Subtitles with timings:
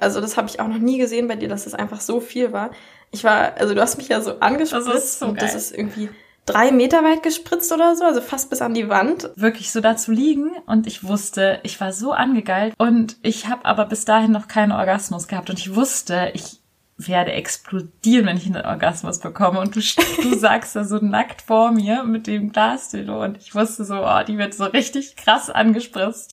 [0.00, 2.52] Also das habe ich auch noch nie gesehen bei dir, dass das einfach so viel
[2.52, 2.70] war.
[3.10, 5.46] Ich war, also du hast mich ja so angespritzt das ist so und geil.
[5.46, 6.08] das ist irgendwie
[6.46, 9.30] drei Meter weit gespritzt oder so, also fast bis an die Wand.
[9.36, 13.64] Wirklich so da zu liegen und ich wusste, ich war so angegeilt und ich habe
[13.64, 16.60] aber bis dahin noch keinen Orgasmus gehabt und ich wusste, ich
[17.08, 19.60] werde explodieren, wenn ich einen Orgasmus bekomme.
[19.60, 23.84] Und du, du sagst da so nackt vor mir mit dem Glasdildo und ich wusste
[23.84, 26.32] so, oh, die wird so richtig krass angespritzt.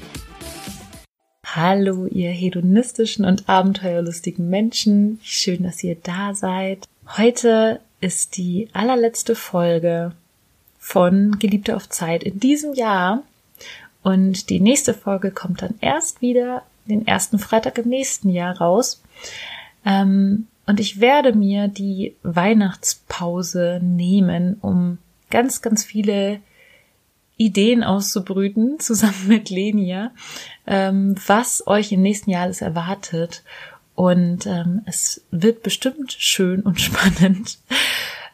[1.53, 5.19] Hallo, ihr hedonistischen und abenteuerlustigen Menschen.
[5.21, 6.87] Schön, dass ihr da seid.
[7.17, 10.13] Heute ist die allerletzte Folge
[10.79, 13.23] von Geliebte auf Zeit in diesem Jahr.
[14.01, 19.01] Und die nächste Folge kommt dann erst wieder den ersten Freitag im nächsten Jahr raus.
[19.85, 26.39] Ähm, und ich werde mir die Weihnachtspause nehmen, um ganz, ganz viele
[27.37, 30.11] Ideen auszubrüten, zusammen mit Lenia,
[30.67, 33.43] ähm, was euch im nächsten Jahr alles erwartet.
[33.95, 37.59] Und ähm, es wird bestimmt schön und spannend.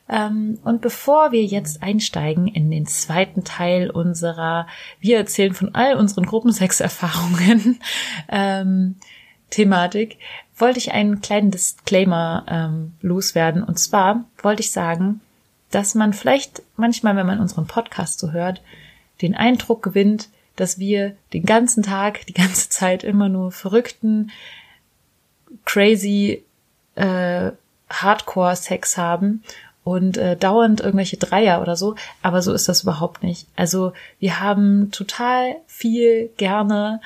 [0.10, 4.68] Ähm, und bevor wir jetzt einsteigen in den zweiten Teil unserer,
[5.02, 7.80] wir erzählen von all unseren Gruppensexerfahrungen,
[8.30, 8.96] ähm,
[9.50, 10.18] Thematik,
[10.58, 13.64] wollte ich einen kleinen Disclaimer ähm, loswerden.
[13.64, 15.22] Und zwar wollte ich sagen,
[15.72, 18.62] dass man vielleicht manchmal, wenn man unseren Podcast so hört,
[19.22, 24.32] den Eindruck gewinnt, dass wir den ganzen Tag, die ganze Zeit immer nur verrückten,
[25.66, 26.44] crazy
[26.96, 27.52] äh,
[27.90, 29.44] Hardcore-Sex haben
[29.84, 33.48] und äh, dauernd irgendwelche Dreier oder so, aber so ist das überhaupt nicht.
[33.56, 37.00] Also wir haben total viel gerne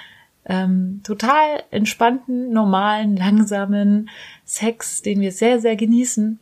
[0.46, 4.10] ähm, total entspannten, normalen, langsamen
[4.46, 6.40] Sex, den wir sehr, sehr genießen.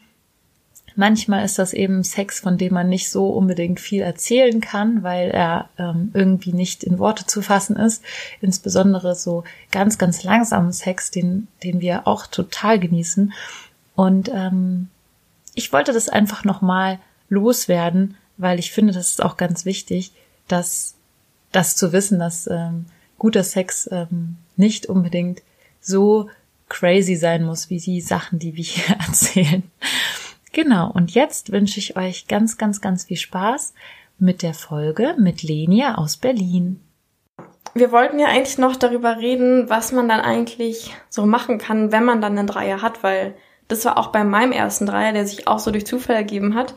[1.00, 5.32] Manchmal ist das eben Sex, von dem man nicht so unbedingt viel erzählen kann, weil
[5.32, 8.04] er ähm, irgendwie nicht in Worte zu fassen ist.
[8.42, 13.32] Insbesondere so ganz, ganz langsamen Sex, den, den wir auch total genießen.
[13.96, 14.90] Und ähm,
[15.56, 17.00] ich wollte das einfach nochmal
[17.30, 20.12] loswerden, weil ich finde, das ist auch ganz wichtig,
[20.50, 20.96] dass
[21.54, 22.88] das zu wissen, dass ähm,
[23.18, 25.44] guter Sex ähm, nicht unbedingt
[25.80, 26.30] so
[26.68, 29.64] crazy sein muss, wie die Sachen, die wir hier erzählen.
[30.52, 33.74] Genau, und jetzt wünsche ich euch ganz, ganz, ganz viel Spaß
[34.18, 36.82] mit der Folge mit Lenia aus Berlin.
[37.74, 42.04] Wir wollten ja eigentlich noch darüber reden, was man dann eigentlich so machen kann, wenn
[42.04, 43.36] man dann einen Dreier hat, weil
[43.68, 46.74] das war auch bei meinem ersten Dreier, der sich auch so durch Zufall ergeben hat,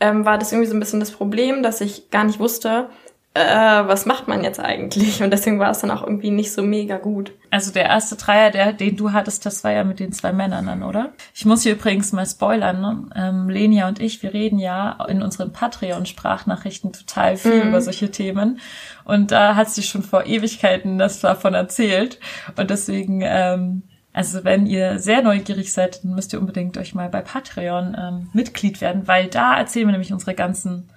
[0.00, 2.90] ähm, war das irgendwie so ein bisschen das Problem, dass ich gar nicht wusste,
[3.34, 5.22] äh, was macht man jetzt eigentlich?
[5.22, 7.32] Und deswegen war es dann auch irgendwie nicht so mega gut.
[7.52, 10.64] Also der erste Dreier, der, den du hattest, das war ja mit den zwei Männern
[10.64, 11.12] dann, oder?
[11.34, 12.80] Ich muss hier übrigens mal spoilern.
[12.80, 13.10] Ne?
[13.14, 17.68] Ähm, Lenia und ich, wir reden ja in unseren Patreon-Sprachnachrichten total viel Mhm.
[17.68, 18.58] über solche Themen.
[19.04, 22.18] Und da hat sie schon vor Ewigkeiten das davon erzählt.
[22.56, 23.82] Und deswegen, ähm,
[24.14, 28.30] also wenn ihr sehr neugierig seid, dann müsst ihr unbedingt euch mal bei Patreon ähm,
[28.32, 30.88] Mitglied werden, weil da erzählen wir nämlich unsere ganzen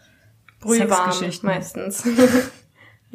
[0.62, 1.50] Brühwarm Sexgeschichten.
[1.50, 2.08] meistens.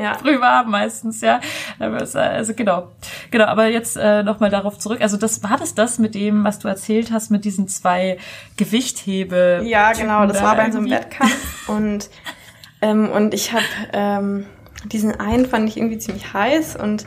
[0.00, 0.14] ja.
[0.18, 1.40] Frühwarm meistens, ja.
[1.78, 2.88] Äh, Also genau.
[3.30, 5.00] Genau, aber jetzt äh, nochmal darauf zurück.
[5.00, 8.18] Also das war das das mit dem, was du erzählt hast, mit diesen zwei
[8.56, 9.62] Gewichthebe.
[9.64, 10.90] Ja, genau, das da war bei so einem.
[10.90, 12.10] Wettkampf und
[12.82, 14.46] ähm, und ich habe ähm,
[14.84, 17.06] diesen einen fand ich irgendwie ziemlich heiß und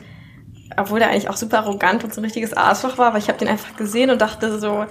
[0.77, 3.37] obwohl der eigentlich auch super arrogant und so ein richtiges Arschloch war, aber ich habe
[3.37, 4.85] den einfach gesehen und dachte so,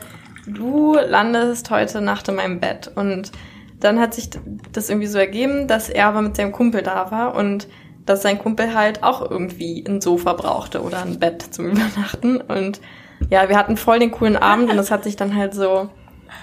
[0.47, 3.33] du landest heute Nacht in meinem Bett und
[3.81, 4.31] dann hat sich
[4.73, 7.67] das irgendwie so ergeben, dass er aber mit seinem Kumpel da war und
[8.05, 12.81] dass sein Kumpel halt auch irgendwie ein Sofa brauchte oder ein Bett zum Übernachten und
[13.31, 15.91] ja, wir hatten voll den coolen Abend und das hat sich dann halt so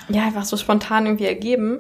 [0.08, 1.80] ja, einfach so spontan irgendwie ergeben.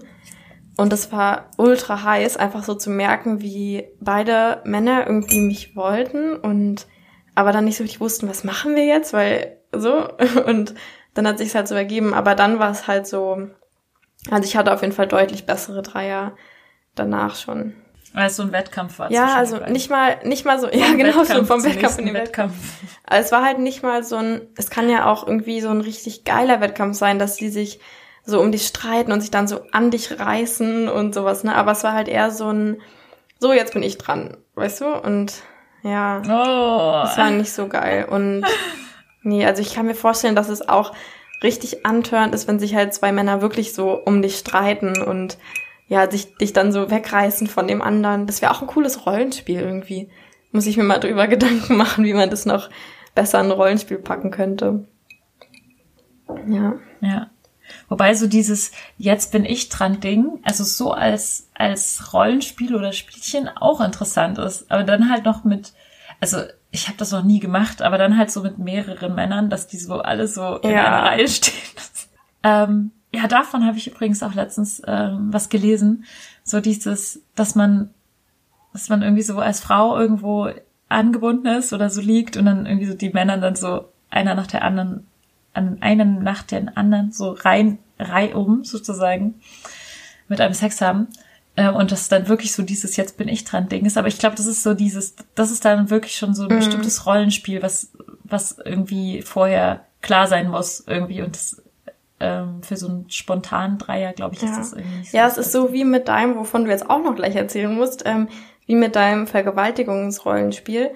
[0.77, 6.35] Und es war ultra heiß, einfach so zu merken, wie beide Männer irgendwie mich wollten
[6.35, 6.87] und
[7.35, 10.07] aber dann nicht so richtig wussten, was machen wir jetzt, weil so.
[10.45, 10.73] Und
[11.13, 12.13] dann hat sich halt so ergeben.
[12.13, 13.49] Aber dann war es halt so,
[14.29, 16.35] also ich hatte auf jeden Fall deutlich bessere Dreier
[16.95, 17.75] danach schon.
[18.13, 19.11] Weil es so ein Wettkampf war.
[19.11, 22.06] Ja, also nicht mal, nicht mal so, ja Vom genau, Wettkampf so vom Wettkampf in
[22.06, 22.53] den Wettkampf.
[23.11, 25.81] Also es war halt nicht mal so ein, es kann ja auch irgendwie so ein
[25.81, 27.79] richtig geiler Wettkampf sein, dass die sich
[28.23, 31.56] so um dich streiten und sich dann so an dich reißen und sowas, ne?
[31.56, 32.79] Aber es war halt eher so ein,
[33.39, 34.85] so jetzt bin ich dran, weißt du?
[34.95, 35.33] Und
[35.81, 37.01] ja, Oh.
[37.03, 38.06] das war nicht so geil.
[38.07, 38.44] Und
[39.23, 40.94] nee, also ich kann mir vorstellen, dass es auch
[41.41, 45.39] richtig antörend ist, wenn sich halt zwei Männer wirklich so um dich streiten und
[45.89, 48.25] ja, sich dich dann so wegreißen von dem anderen.
[48.27, 50.09] Das wäre auch ein cooles Rollenspiel irgendwie.
[50.51, 52.69] Muss ich mir mal drüber Gedanken machen, wie man das noch
[53.15, 54.88] besser in ein Rollenspiel packen könnte.
[56.47, 56.75] Ja.
[57.01, 57.30] Ja.
[57.88, 63.47] Wobei so dieses Jetzt bin ich dran Ding, also so als, als Rollenspiel oder Spielchen
[63.50, 64.71] auch interessant ist.
[64.71, 65.74] Aber dann halt noch mit,
[66.19, 66.38] also
[66.71, 69.77] ich habe das noch nie gemacht, aber dann halt so mit mehreren Männern, dass die
[69.80, 70.85] so alle so in Ja.
[70.85, 71.53] einer Reihe stehen.
[72.44, 76.06] ähm, ja, davon habe ich übrigens auch letztens ähm, was gelesen.
[76.44, 77.89] So dieses, dass man,
[78.73, 80.50] dass man irgendwie so als Frau irgendwo
[80.89, 84.47] angebunden ist oder so liegt und dann irgendwie so die Männer dann so einer nach
[84.47, 85.06] der anderen
[85.53, 89.35] an einen nach den anderen so rein, reihum sozusagen
[90.27, 91.07] mit einem Sex haben.
[91.56, 93.97] Äh, Und das dann wirklich so dieses Jetzt bin ich dran Ding ist.
[93.97, 96.57] Aber ich glaube, das ist so dieses, das ist dann wirklich schon so ein Mhm.
[96.59, 97.91] bestimmtes Rollenspiel, was,
[98.23, 101.23] was irgendwie vorher klar sein muss irgendwie.
[101.23, 101.61] Und das
[102.19, 104.57] ähm, für so einen spontanen Dreier, glaube ich, ist Ja.
[104.57, 105.18] das irgendwie so.
[105.18, 108.04] Ja, es ist so wie mit deinem, wovon du jetzt auch noch gleich erzählen musst,
[108.06, 108.27] ähm,
[108.66, 110.92] wie mit deinem Vergewaltigungsrollenspiel.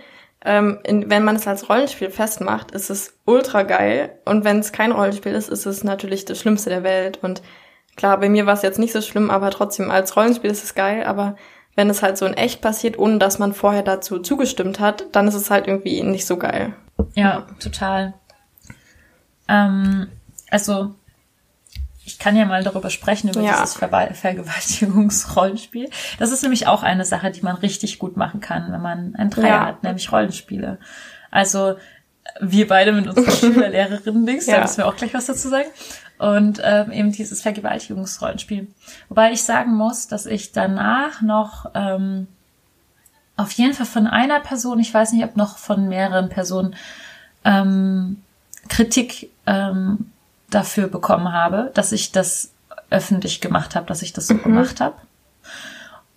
[0.46, 4.18] Ähm, in, wenn man es als Rollenspiel festmacht, ist es ultra geil.
[4.26, 7.20] Und wenn es kein Rollenspiel ist, ist es natürlich das Schlimmste der Welt.
[7.22, 7.42] Und
[7.96, 10.76] klar, bei mir war es jetzt nicht so schlimm, aber trotzdem als Rollenspiel ist es
[10.76, 11.06] geil.
[11.06, 11.38] Aber
[11.76, 15.28] wenn es halt so in echt passiert, ohne dass man vorher dazu zugestimmt hat, dann
[15.30, 16.74] ist es halt irgendwie nicht so geil.
[17.16, 18.14] Ja, total.
[19.48, 20.08] Ähm,
[20.50, 20.94] also,
[22.06, 23.54] ich kann ja mal darüber sprechen, über Ja.
[23.62, 25.90] dieses Ver Vergewaltigungsrollenspiel.
[26.20, 29.30] Das ist nämlich auch eine Sache, die man richtig gut machen kann, wenn man ein
[29.30, 29.66] Dreier Ja.
[29.68, 30.80] hat, nämlich Rollenspiele.
[31.32, 31.76] Also,
[32.40, 34.62] wir beide mit unserer Schülerlehrerin links, da Ja.
[34.62, 35.68] müssen wir auch gleich was dazu sagen.
[36.20, 38.68] Und ähm, eben dieses Vergewaltigungsrollenspiel.
[39.10, 42.28] Wobei ich sagen muss, dass ich danach noch ähm,
[43.36, 46.76] auf jeden Fall von einer Person, ich weiß nicht, ob noch von mehreren Personen,
[47.44, 48.22] ähm,
[48.70, 50.12] Kritik ähm,
[50.54, 52.52] dafür bekommen habe, dass ich das
[52.90, 54.96] öffentlich gemacht habe, dass ich das so gemacht habe.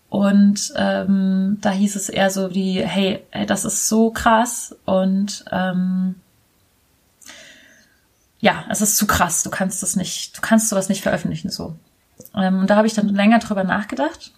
[0.08, 5.44] Und ähm, da hieß es eher so wie, hey, ey, das ist so krass und
[5.50, 6.14] ähm,
[8.38, 11.74] ja, es ist zu krass, du kannst das nicht, du kannst sowas nicht veröffentlichen so.
[12.34, 14.32] Ähm, und da habe ich dann länger drüber nachgedacht,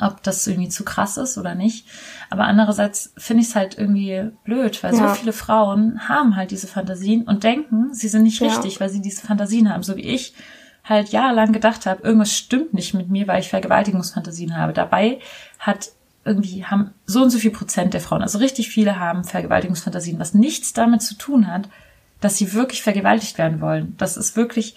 [0.00, 1.86] ob das irgendwie zu krass ist oder nicht.
[2.30, 5.08] Aber andererseits finde ich es halt irgendwie blöd, weil Ja.
[5.10, 8.48] so viele Frauen haben halt diese Fantasien und denken, sie sind nicht Ja.
[8.48, 10.34] richtig, weil sie diese Fantasien haben, so wie ich
[10.82, 14.72] halt jahrelang gedacht habe, irgendwas stimmt nicht mit mir, weil ich Vergewaltigungsfantasien habe.
[14.72, 15.18] Dabei
[15.58, 15.90] hat
[16.26, 20.34] irgendwie haben so und so viel Prozent der Frauen, also richtig viele haben Vergewaltigungsfantasien, was
[20.34, 21.68] nichts damit zu tun hat,
[22.20, 23.94] dass sie wirklich vergewaltigt werden wollen.
[23.98, 24.74] Das ist wirklich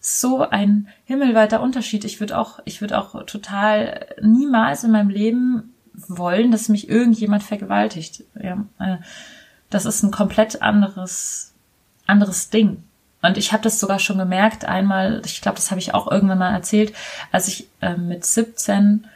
[0.00, 2.04] so ein himmelweiter Unterschied.
[2.04, 5.74] Ich würde auch, ich würde auch total niemals in meinem Leben
[6.08, 8.24] wollen, dass mich irgendjemand vergewaltigt.
[8.42, 8.96] Ja, äh,
[9.68, 11.52] das ist ein komplett anderes,
[12.06, 12.82] anderes Ding.
[13.22, 16.38] Und ich habe das sogar schon gemerkt einmal, ich glaube, das habe ich auch irgendwann
[16.38, 16.94] mal erzählt,
[17.30, 19.06] als ich ähm, mit 17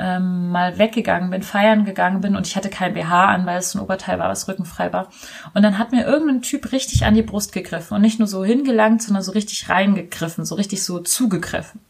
[0.00, 3.74] ähm, mal weggegangen bin, feiern gegangen bin und ich hatte kein BH an, weil es
[3.74, 5.10] ein Oberteil war, was rückenfrei war.
[5.52, 8.44] Und dann hat mir irgendein Typ richtig an die Brust gegriffen und nicht nur so
[8.44, 11.80] hingelangt, sondern so richtig reingegriffen, so richtig so zugegriffen.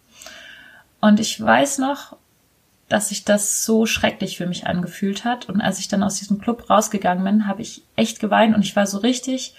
[1.01, 2.17] Und ich weiß noch,
[2.89, 5.49] dass sich das so schrecklich für mich angefühlt hat.
[5.49, 8.75] Und als ich dann aus diesem Club rausgegangen bin, habe ich echt geweint und ich
[8.75, 9.55] war so richtig,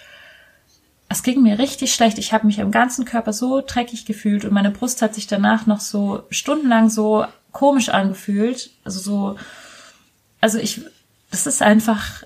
[1.08, 2.18] es ging mir richtig schlecht.
[2.18, 5.66] Ich habe mich im ganzen Körper so dreckig gefühlt und meine Brust hat sich danach
[5.66, 8.70] noch so stundenlang so komisch angefühlt.
[8.84, 9.36] Also so,
[10.40, 10.82] also ich,
[11.30, 12.24] das ist einfach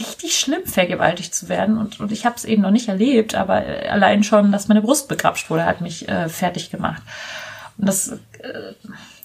[0.00, 1.76] richtig schlimm, vergewaltigt zu werden.
[1.76, 4.80] Und, und ich habe es eben noch nicht erlebt, aber äh, allein schon, dass meine
[4.82, 7.02] Brust begrapscht wurde, hat mich äh, fertig gemacht.
[7.76, 8.18] Und das, äh,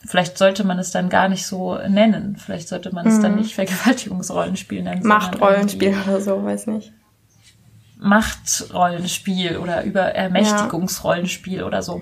[0.06, 2.36] vielleicht sollte man es dann gar nicht so nennen.
[2.44, 5.06] Vielleicht sollte man es dann nicht Vergewaltigungsrollenspiel nennen.
[5.08, 6.92] Machtrollenspiel oder so, weiß nicht.
[7.98, 12.02] Machtrollenspiel oder über Ermächtigungsrollenspiel oder so.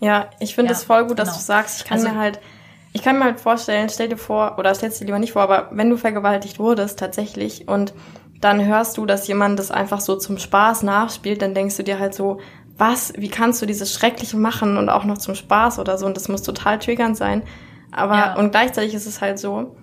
[0.00, 1.38] Ja, ich finde Ja, es voll gut, dass genau.
[1.38, 2.38] du sagst, ich kann Also- mir halt,
[2.92, 5.68] ich kann mir halt vorstellen, stell dir vor, oder stellst dir lieber nicht vor, aber
[5.72, 7.92] wenn du vergewaltigt wurdest tatsächlich und
[8.40, 11.98] dann hörst du, dass jemand das einfach so zum Spaß nachspielt, dann denkst du dir
[11.98, 12.38] halt so,
[12.76, 16.16] was, wie kannst du dieses Schreckliche machen und auch noch zum Spaß oder so und
[16.16, 17.42] das muss total triggernd sein.
[17.90, 18.36] Aber, Ja.
[18.36, 19.76] und gleichzeitig ist es halt so,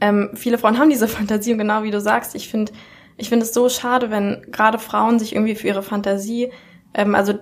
[0.00, 2.72] ähm, viele Frauen haben diese Fantasie und genau wie du sagst, ich finde,
[3.16, 6.52] ich finde es so schade, wenn gerade Frauen sich irgendwie für ihre Fantasie,
[6.94, 7.34] ähm, also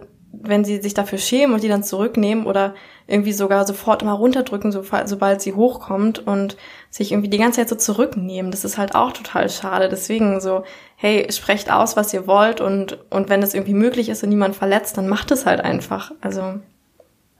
[0.43, 2.75] wenn sie sich dafür schämen und die dann zurücknehmen oder
[3.07, 6.57] irgendwie sogar sofort immer runterdrücken, so, sobald sie hochkommt und
[6.90, 8.50] sich irgendwie die ganze Zeit so zurücknehmen.
[8.50, 9.88] Das ist halt auch total schade.
[9.88, 10.64] Deswegen so,
[10.97, 14.57] hey, sprecht aus, was ihr wollt und, und wenn es irgendwie möglich ist und niemand
[14.57, 16.12] verletzt, dann macht es halt einfach.
[16.21, 16.61] Also,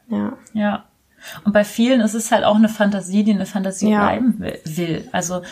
[0.09, 0.33] ja.
[0.53, 0.85] Ja.
[1.45, 4.05] Und bei vielen ist es halt auch eine Fantasie, die eine Fantasie ja.
[4.05, 5.09] bleiben will.
[5.13, 5.43] Also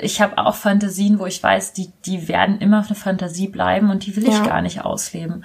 [0.00, 4.06] ich habe auch Fantasien, wo ich weiß, die, die werden immer eine Fantasie bleiben und
[4.06, 4.46] die will ich ja.
[4.46, 5.44] gar nicht ausleben.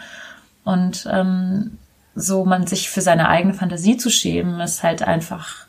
[0.63, 1.77] Und ähm,
[2.15, 5.65] so man sich für seine eigene Fantasie zu schämen, ist halt einfach,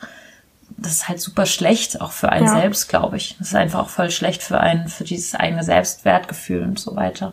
[0.76, 2.60] das ist halt super schlecht, auch für einen ja.
[2.60, 3.36] selbst, glaube ich.
[3.38, 7.32] Das ist einfach auch voll schlecht für einen, für dieses eigene Selbstwertgefühl und so weiter.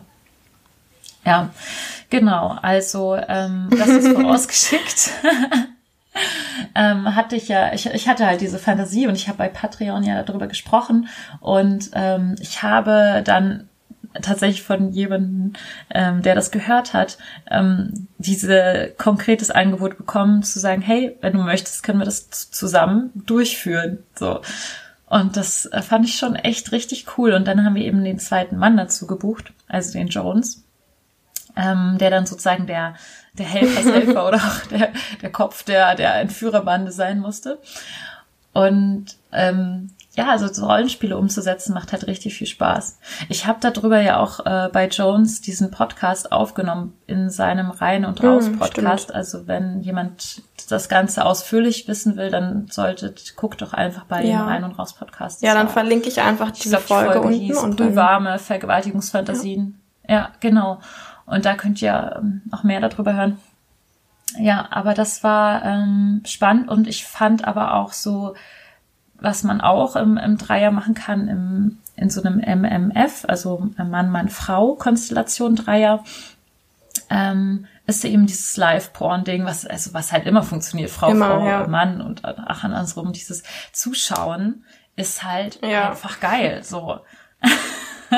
[1.24, 1.50] Ja,
[2.08, 2.56] genau.
[2.62, 5.10] Also ähm, das ist vorausgeschickt.
[6.74, 10.02] ähm, hatte ich ja, ich, ich hatte halt diese Fantasie und ich habe bei Patreon
[10.02, 11.08] ja darüber gesprochen
[11.40, 13.68] und ähm, ich habe dann
[14.20, 15.52] tatsächlich von jemandem,
[15.90, 17.18] ähm, der das gehört hat,
[17.50, 23.10] ähm, diese konkretes Angebot bekommen, zu sagen, hey, wenn du möchtest, können wir das zusammen
[23.14, 23.98] durchführen.
[24.14, 24.40] So.
[25.06, 27.32] Und das äh, fand ich schon echt richtig cool.
[27.32, 30.64] Und dann haben wir eben den zweiten Mann dazu gebucht, also den Jones,
[31.56, 32.94] ähm, der dann sozusagen der
[33.34, 37.58] der Helfershelfer oder auch der, der Kopf der, der Entführerbande sein musste.
[38.52, 39.90] Und ähm,
[40.20, 42.98] ja, also so Rollenspiele umzusetzen macht halt richtig viel Spaß.
[43.28, 48.22] Ich habe darüber ja auch äh, bei Jones diesen Podcast aufgenommen in seinem Rein und
[48.22, 49.10] Raus hm, Podcast.
[49.10, 54.24] Mm, also wenn jemand das Ganze ausführlich wissen will, dann solltet guckt doch einfach bei
[54.24, 54.38] ja.
[54.38, 55.42] dem Rein und Raus Podcast.
[55.42, 58.38] Ja, dann war, verlinke ich einfach diese ich glaub, Folge, Folge unten hieß und warme
[58.38, 59.80] Vergewaltigungsfantasien.
[60.08, 60.14] Ja.
[60.14, 60.80] ja, genau.
[61.26, 63.38] Und da könnt ihr ähm, auch mehr darüber hören.
[64.38, 68.34] Ja, aber das war ähm, spannend und ich fand aber auch so,
[69.20, 74.10] was man auch im, im Dreier machen kann, im, in so einem MMF, also Mann,
[74.10, 76.04] Mann, Frau Konstellation Dreier,
[77.10, 81.66] ähm, ist eben dieses Live-Porn-Ding, was, also was halt immer funktioniert, Frau, immer, Frau, ja.
[81.66, 84.64] Mann und ach andersrum, dieses Zuschauen
[84.96, 85.90] ist halt ja.
[85.90, 87.00] einfach geil, so.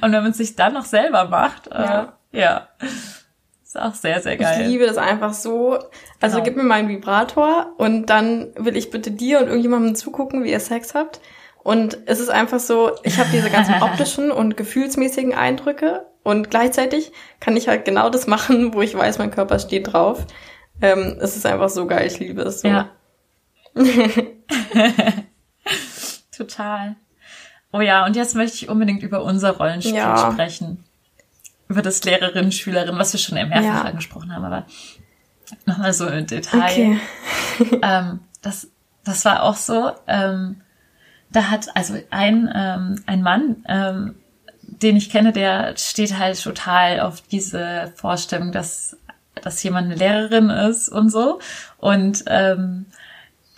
[0.00, 2.12] und wenn man es sich dann noch selber macht, äh, ja.
[2.32, 2.68] ja.
[3.68, 4.62] Ist auch sehr, sehr geil.
[4.62, 5.78] Ich liebe das einfach so.
[6.22, 6.44] Also genau.
[6.44, 10.60] gib mir meinen Vibrator und dann will ich bitte dir und irgendjemandem zugucken, wie ihr
[10.60, 11.20] Sex habt.
[11.62, 17.12] Und es ist einfach so, ich habe diese ganzen optischen und gefühlsmäßigen Eindrücke und gleichzeitig
[17.40, 20.24] kann ich halt genau das machen, wo ich weiß, mein Körper steht drauf.
[20.80, 22.68] Ähm, es ist einfach so geil, ich liebe es so.
[22.68, 22.88] Ja.
[26.34, 26.96] Total.
[27.70, 30.32] Oh ja, und jetzt möchte ich unbedingt über unser Rollenspiel ja.
[30.32, 30.87] sprechen
[31.68, 33.82] über das Lehrerin, Schülerin, was wir schon im ersten ja.
[33.82, 34.66] angesprochen haben, aber
[35.66, 36.62] nochmal so im Detail.
[36.62, 37.00] Okay.
[37.82, 38.68] ähm, das,
[39.04, 40.60] das war auch so, ähm,
[41.30, 44.14] da hat also ein, ähm, ein Mann, ähm,
[44.62, 48.96] den ich kenne, der steht halt total auf diese Vorstellung, dass,
[49.42, 51.40] dass jemand eine Lehrerin ist und so.
[51.78, 52.86] Und ähm,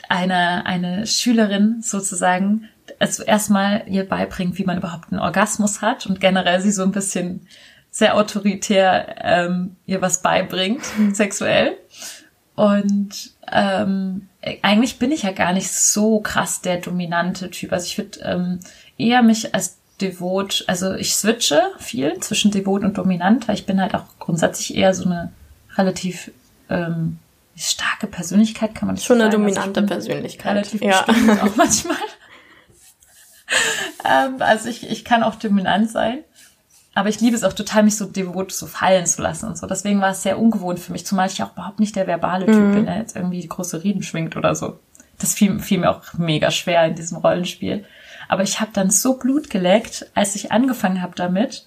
[0.09, 6.21] eine, eine Schülerin sozusagen also erstmal ihr beibringt, wie man überhaupt einen Orgasmus hat und
[6.21, 7.47] generell sie so ein bisschen
[7.91, 11.15] sehr autoritär ähm, ihr was beibringt, mhm.
[11.15, 11.77] sexuell.
[12.55, 14.29] Und ähm,
[14.63, 17.73] eigentlich bin ich ja gar nicht so krass der dominante Typ.
[17.73, 18.61] Also ich würde ähm,
[18.99, 23.81] eher mich als devot, also ich switche viel zwischen devot und dominant, weil ich bin
[23.81, 25.33] halt auch grundsätzlich eher so eine
[25.77, 26.31] relativ
[26.69, 27.19] ähm,
[27.57, 29.35] starke Persönlichkeit, kann man das Schon sagen.
[29.35, 30.53] eine also dominante also Persönlichkeit.
[30.53, 31.03] Relativ ja.
[31.43, 31.97] auch manchmal.
[34.05, 36.21] ähm, also ich, ich kann auch dominant sein.
[37.00, 39.66] Aber ich liebe es auch total, mich so devot so fallen zu lassen und so.
[39.66, 42.57] Deswegen war es sehr ungewohnt für mich, zumal ich auch überhaupt nicht der verbale Typ
[42.57, 42.75] mhm.
[42.75, 44.78] bin, der jetzt irgendwie die große Reden schwingt oder so.
[45.19, 47.87] Das fiel, fiel mir auch mega schwer in diesem Rollenspiel.
[48.28, 51.66] Aber ich habe dann so Blut geleckt, als ich angefangen habe damit,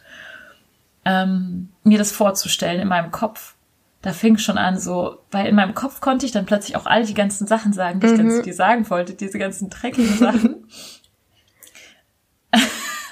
[1.04, 3.56] ähm, mir das vorzustellen in meinem Kopf.
[4.04, 7.06] Da fing schon an so, weil in meinem Kopf konnte ich dann plötzlich auch all
[7.08, 8.14] die ganzen Sachen sagen, die mhm.
[8.14, 10.68] ich dann zu dir sagen wollte, diese ganzen dreckigen Sachen.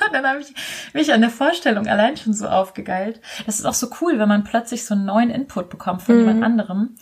[0.06, 0.54] Und dann habe ich
[0.94, 3.22] mich an der Vorstellung allein schon so aufgegeilt.
[3.46, 6.22] Das ist auch so cool, wenn man plötzlich so einen neuen Input bekommt von mhm.
[6.22, 6.96] jemand anderem,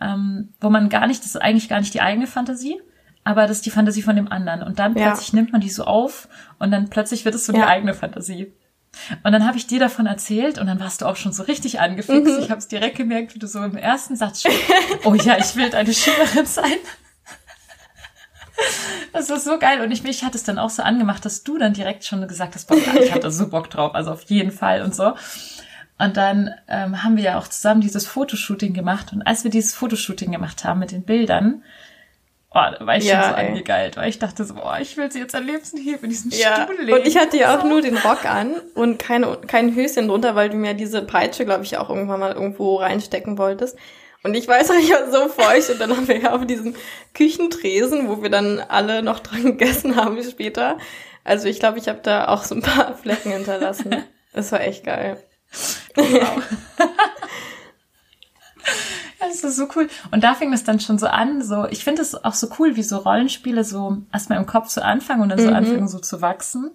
[0.00, 2.80] ähm, wo man gar nicht, das ist eigentlich gar nicht die eigene Fantasie,
[3.24, 4.62] aber das ist die Fantasie von dem anderen.
[4.62, 5.08] Und dann ja.
[5.08, 6.28] plötzlich nimmt man die so auf
[6.58, 7.60] und dann plötzlich wird es so ja.
[7.60, 8.52] die eigene Fantasie.
[9.22, 11.80] Und dann habe ich dir davon erzählt und dann warst du auch schon so richtig
[11.80, 12.32] angefixt.
[12.32, 12.40] Mhm.
[12.40, 14.52] Ich habe es direkt gemerkt, wie du so im ersten Satz schon,
[15.04, 16.78] oh ja, ich will deine Schülerin sein.
[19.12, 19.80] Das ist so geil.
[19.80, 22.54] Und ich, mich hat es dann auch so angemacht, dass du dann direkt schon gesagt
[22.54, 25.14] hast, boah, ich hatte so Bock drauf, also auf jeden Fall und so.
[25.98, 29.12] Und dann ähm, haben wir ja auch zusammen dieses Fotoshooting gemacht.
[29.12, 31.62] Und als wir dieses Fotoshooting gemacht haben mit den Bildern,
[32.50, 33.48] Oh, da war ich Ja, schon so ey.
[33.48, 36.30] angegeilt, weil ich dachte so, oh, ich will sie jetzt am liebsten hier in diesem
[36.30, 36.98] Ja, Stuhl legen.
[36.98, 40.48] und ich hatte ja auch nur den Rock an und keine, kein Höschen drunter, weil
[40.48, 43.76] du mir diese Peitsche, glaube ich, auch irgendwann mal irgendwo reinstecken wolltest.
[44.24, 46.74] Und ich weiß ich war so feucht und dann haben wir ja auf diesem
[47.14, 50.78] Küchentresen, wo wir dann alle noch dran gegessen haben später.
[51.24, 53.94] Also ich glaube, ich habe da auch so ein paar Flecken hinterlassen.
[54.32, 55.22] Das war echt geil.
[59.20, 59.88] Das ist so cool.
[60.10, 62.76] Und da fing es dann schon so an, so, ich finde es auch so cool,
[62.76, 65.56] wie so Rollenspiele so erstmal im Kopf zu anfangen und dann so Mhm.
[65.56, 66.70] anfangen so zu wachsen.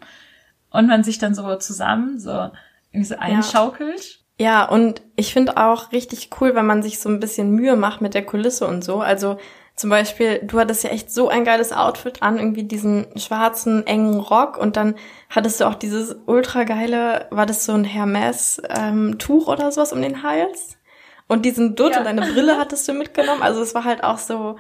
[0.70, 2.52] Und man sich dann so zusammen so
[2.92, 4.04] irgendwie so einschaukelt.
[4.04, 4.23] Ja,
[4.70, 8.14] und ich finde auch richtig cool, wenn man sich so ein bisschen Mühe macht mit
[8.14, 9.00] der Kulisse und so.
[9.00, 9.38] Also
[9.76, 14.20] zum Beispiel, du hattest ja echt so ein geiles Outfit an, irgendwie diesen schwarzen, engen
[14.20, 14.96] Rock und dann
[15.30, 20.22] hattest du auch dieses ultra geile, war das so ein Hermes-Tuch oder sowas um den
[20.24, 20.78] Hals?
[21.28, 22.00] Und diesen Dutt Ja.
[22.00, 23.42] und deine Brille hattest du mitgenommen.
[23.42, 24.58] Also es war halt auch so,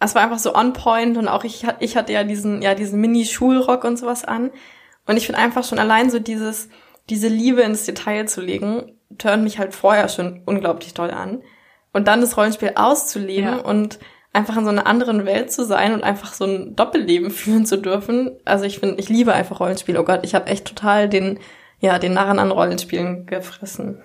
[0.00, 3.00] es war einfach so on point und auch ich, ich hatte ja diesen, ja, diesen
[3.00, 4.50] Mini-Schulrock und sowas an.
[5.06, 6.68] Und ich finde einfach schon allein so dieses,
[7.10, 11.42] diese Liebe ins Detail zu legen, turnt mich halt vorher schon unglaublich toll an.
[11.92, 13.56] Und dann das Rollenspiel auszuleben Ja.
[13.56, 13.98] und
[14.32, 17.78] einfach in so einer anderen Welt zu sein und einfach so ein Doppelleben führen zu
[17.78, 18.32] dürfen.
[18.44, 19.96] Also ich finde, ich liebe einfach Rollenspiel.
[19.96, 21.38] Oh Gott, ich habe echt total den,
[21.80, 24.02] ja, den Narren an Rollenspielen gefressen.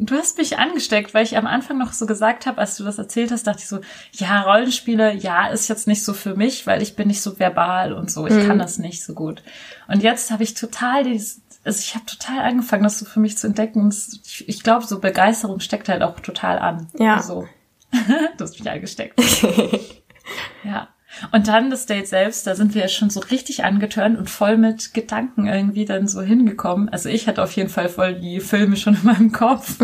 [0.00, 2.98] Du hast mich angesteckt, weil ich am Anfang noch so gesagt habe, als du das
[2.98, 3.80] erzählt hast, dachte ich so,
[4.12, 7.92] ja, Rollenspiele, ja, ist jetzt nicht so für mich, weil ich bin nicht so verbal
[7.92, 8.46] und so, ich Mhm.
[8.46, 9.42] kann das nicht so gut.
[9.88, 13.36] Und jetzt habe ich total dieses, also ich habe total angefangen, das so für mich
[13.36, 13.82] zu entdecken.
[13.82, 16.88] Und ich, ich glaube, so Begeisterung steckt halt auch total an.
[16.98, 17.22] Ja.
[17.22, 17.46] So.
[17.92, 19.20] du hast mich angesteckt.
[20.64, 20.88] ja.
[21.30, 24.56] Und dann das Date selbst, da sind wir ja schon so richtig angetörnt und voll
[24.56, 26.88] mit Gedanken irgendwie dann so hingekommen.
[26.88, 29.78] Also ich hatte auf jeden Fall voll die Filme schon in meinem Kopf.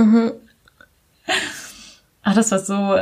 [2.22, 2.98] Ah, das war so,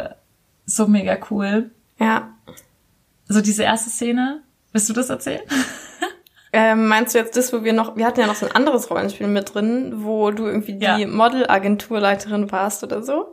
[0.67, 1.71] so mega cool.
[2.01, 2.35] Ja.
[3.29, 5.43] So diese erste Szene, willst du das erzählen?
[6.55, 8.91] Ähm, meinst du jetzt das, wo wir noch, wir hatten ja noch so ein anderes
[8.91, 11.07] Rollenspiel mit drin, wo du irgendwie die Ja.
[11.07, 13.33] Modelagenturleiterin warst oder so?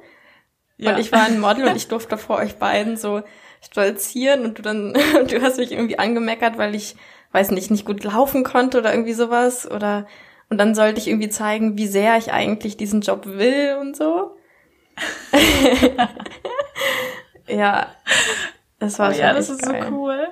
[0.78, 0.94] Ja.
[0.94, 3.22] Und ich war ein Model und ich durfte vor euch beiden so
[3.62, 4.94] stolzieren und du dann,
[5.28, 6.96] du hast mich irgendwie angemeckert, weil ich,
[7.34, 10.08] weiß nicht, nicht gut laufen konnte oder irgendwie sowas oder,
[10.50, 14.38] und dann sollte ich irgendwie zeigen, wie sehr ich eigentlich diesen Job will und so.
[17.48, 17.88] ja.
[18.80, 19.88] Das war Oh schon ja, das ist geil.
[19.90, 20.28] so cool.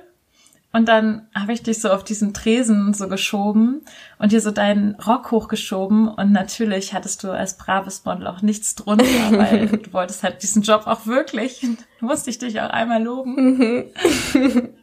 [0.70, 3.80] Und dann habe ich dich so auf diesen Tresen so geschoben
[4.18, 8.74] und dir so deinen Rock hochgeschoben und natürlich hattest du als braves Model auch nichts
[8.74, 11.66] drunter, weil du wolltest halt diesen Job auch wirklich.
[12.00, 13.86] Musste ich dich auch einmal loben.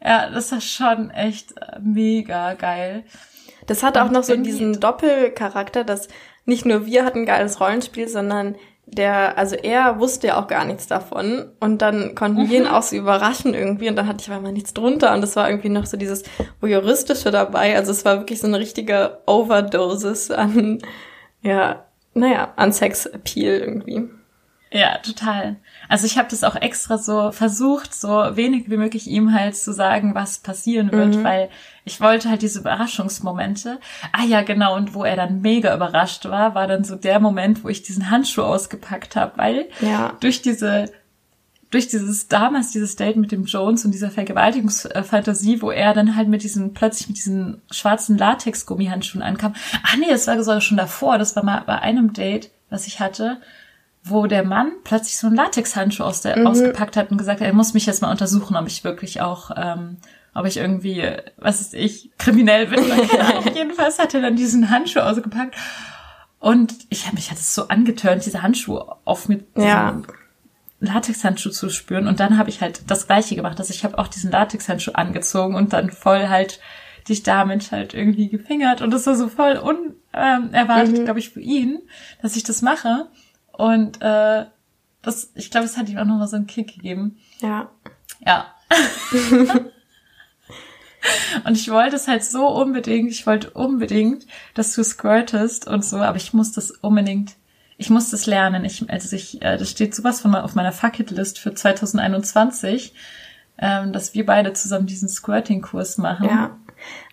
[0.04, 3.04] ja, das war schon echt äh, mega geil.
[3.68, 6.08] Das hat auch Und noch so diesen Doppelcharakter, dass
[6.46, 8.56] nicht nur wir hatten ein geiles Rollenspiel, sondern
[8.88, 12.84] der, also er wusste ja auch gar nichts davon und dann konnten wir ihn auch
[12.84, 15.70] so überraschen irgendwie und dann hatte ich aber mal nichts drunter und es war irgendwie
[15.70, 16.24] noch so dieses
[16.62, 20.80] voyeuristische dabei, also es war wirklich so eine richtige Overdosis an,
[21.42, 24.10] ja, naja, an Sex-Appeal irgendwie.
[24.76, 25.56] Ja, total.
[25.88, 29.72] Also ich habe das auch extra so versucht, so wenig wie möglich ihm halt zu
[29.72, 31.50] sagen, was passieren wird, weil
[31.86, 33.80] ich wollte halt diese Überraschungsmomente.
[34.12, 34.76] Ah ja, genau.
[34.76, 38.10] Und wo er dann mega überrascht war, war dann so der Moment, wo ich diesen
[38.10, 40.12] Handschuh ausgepackt habe, weil Ja.
[40.20, 40.92] durch diese
[41.72, 46.28] durch dieses damals dieses Date mit dem Jones und dieser Vergewaltigungsfantasie, wo er dann halt
[46.28, 49.56] mit diesen plötzlich mit diesen schwarzen Latex-Gummihandschuhen ankam.
[49.84, 51.18] Ah nee, das war sogar schon davor.
[51.18, 53.42] Das war mal bei einem Date, was ich hatte,
[54.08, 56.48] wo der Mann plötzlich so einen Latexhandschuh aus der, Mhm.
[56.48, 59.50] ausgepackt hat und gesagt hat, er muss mich jetzt mal untersuchen, ob ich wirklich auch,
[59.58, 59.98] ähm,
[60.36, 61.04] ob ich irgendwie,
[61.38, 62.84] was ist ich, kriminell bin.
[63.56, 65.56] Jedenfalls hat er dann diesen Handschuh ausgepackt
[66.40, 70.00] und ich habe mich hat es so angetörnt, diese Handschuhe auf mit Ja.
[70.82, 74.08] Latexhandschuh zu spüren und dann habe ich halt das gleiche gemacht, dass ich habe auch
[74.08, 76.60] diesen Latexhandschuh angezogen und dann voll halt
[77.08, 81.06] dich damit halt irgendwie gefingert und das war so voll unerwartet, Mhm.
[81.06, 81.80] glaube ich, für ihn,
[82.22, 83.08] dass ich das mache
[83.58, 84.46] und äh,
[85.02, 87.18] das, ich glaube, es hat ihm auch noch mal so einen Kick gegeben.
[87.40, 87.70] Ja.
[88.26, 88.48] Ja.
[91.46, 95.98] und ich wollte es halt so unbedingt, ich wollte unbedingt, dass du squirtest und so,
[95.98, 97.34] aber ich muss das unbedingt,
[97.78, 98.66] ich muss das lernen.
[98.66, 102.94] Ich, also ich, äh, das steht sowas von mal auf meiner Fucking-List für 2021,
[103.58, 106.26] ähm, dass wir beide zusammen diesen Squirting-Kurs machen.
[106.28, 106.58] Ja.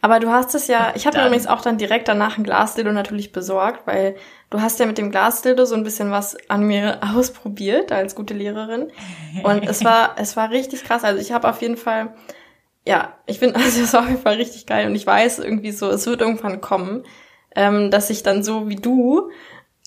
[0.00, 2.92] Aber du hast es ja, ich habe mir übrigens auch dann direkt danach ein Glasdildo
[2.92, 4.16] natürlich besorgt, weil
[4.50, 8.34] du hast ja mit dem Glasdildo so ein bisschen was an mir ausprobiert als gute
[8.34, 8.90] Lehrerin.
[9.42, 11.04] Und es war, es war richtig krass.
[11.04, 12.14] Also ich habe auf jeden Fall,
[12.86, 15.72] ja, ich bin, also es war auf jeden Fall richtig geil und ich weiß irgendwie
[15.72, 17.04] so, es wird irgendwann kommen,
[17.54, 19.30] ähm, dass ich dann so wie du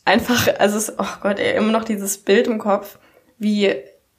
[0.06, 3.00] einfach, also es, oh Gott, ey, immer noch dieses Bild im Kopf,
[3.38, 3.74] wie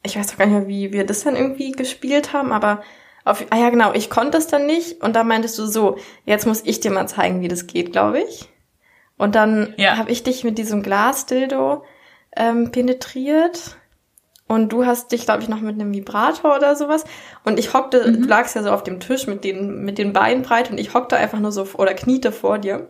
[0.07, 2.83] ich weiß doch gar nicht mehr, wie wir das dann irgendwie gespielt haben, aber
[3.27, 6.47] auf, ah ja, genau, ich konnte es dann nicht und da meintest du so, jetzt
[6.47, 8.49] muss ich dir mal zeigen, wie das geht, glaube ich.
[9.19, 9.97] Und dann Ja.
[9.97, 11.85] habe ich dich mit diesem Glasdildo
[12.37, 13.77] ähm, penetriert
[14.47, 17.05] und du hast dich, glaube ich, noch mit einem Vibrator oder sowas.
[17.45, 18.23] Und ich hockte, Mhm.
[18.23, 20.95] du lagst ja so auf dem Tisch mit den, mit den Beinen breit und ich
[20.95, 22.89] hockte einfach nur so oder kniete vor dir.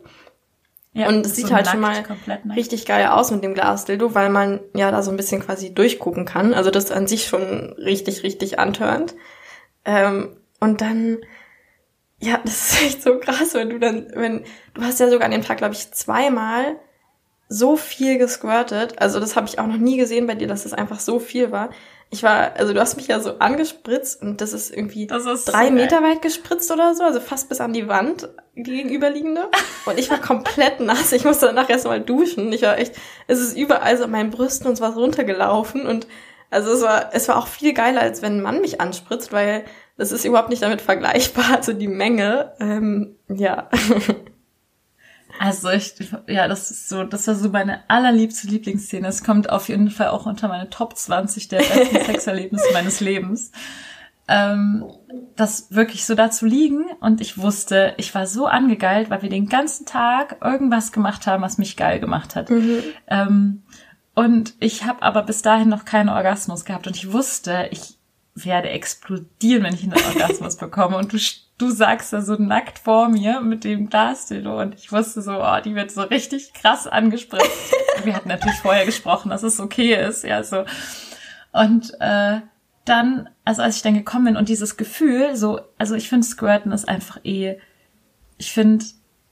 [0.93, 2.57] Ja, Und es sieht halt schon mal nackt.
[2.57, 6.25] Richtig geil aus mit dem Glasdildo, weil man ja da so ein bisschen quasi durchgucken
[6.25, 6.55] kann.
[6.55, 9.15] Also das ist an sich schon richtig, richtig antörend.
[9.87, 11.19] Ähm, und dann,
[12.21, 14.45] ja, das ist echt so krass, wenn du dann, wenn,
[14.75, 16.77] du hast ja sogar an dem Tag, glaube ich, zweimal
[17.49, 19.01] so viel gesquirtet.
[19.01, 21.53] Also das habe ich auch noch nie gesehen bei dir, dass das einfach so viel
[21.53, 21.71] war.
[22.11, 25.45] Ich war, also du hast mich ja so angespritzt und das ist irgendwie Das ist
[25.45, 29.49] drei so Meter weit gespritzt oder so, also fast bis an die Wand, die gegenüberliegende.
[29.87, 31.13] Und ich war komplett nass.
[31.13, 32.53] Ich musste danach erstmal duschen.
[32.53, 32.95] Ich war echt,
[33.27, 36.09] es ist überall so an meinen Brüsten und es so runtergelaufen und
[36.51, 39.65] also es war, es war auch viel geiler, als wenn ein Mann mich anspritzt, weil
[39.97, 41.57] das ist überhaupt nicht damit vergleichbar.
[41.57, 43.69] Also die Menge, ähm, ja.
[45.39, 45.95] Also ich,
[46.29, 49.07] ja, das ist so, das war so meine allerliebste Lieblingsszene.
[49.07, 53.53] Es kommt auf jeden Fall auch unter meine Top 20 der besten Sexerlebnisse meines Lebens.
[54.29, 54.85] Ähm,
[55.37, 59.29] das wirklich so da zu liegen und ich wusste, ich war so angegeilt, weil wir
[59.29, 62.51] den ganzen Tag irgendwas gemacht haben, was mich geil gemacht hat.
[63.07, 63.63] Ähm,
[64.17, 67.99] und ich habe aber bis dahin noch keinen Orgasmus gehabt und ich wusste, ich
[68.35, 70.97] werde explodieren, wenn ich einen Orgasmus bekomme.
[70.97, 71.19] Und du,
[71.59, 75.61] du sagst da so nackt vor mir mit dem Glasdildo und ich wusste so, oh,
[75.63, 77.75] die wird so richtig krass angespritzt.
[78.05, 80.65] Wir hatten natürlich vorher gesprochen, dass es okay ist, ja so.
[81.53, 82.41] Und äh,
[82.87, 86.73] dann, also als ich dann gekommen bin und dieses Gefühl, so, also ich finde Squirten
[86.73, 87.59] ist einfach eh,
[88.39, 88.83] ich finde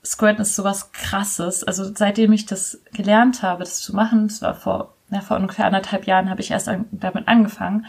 [0.05, 1.65] Squirten ist sowas krasses.
[1.65, 5.67] Also seitdem ich das gelernt habe, das zu machen, das war vor, ja, vor ungefähr
[5.67, 7.87] anderthalb Jahren habe ich erst an, damit angefangen,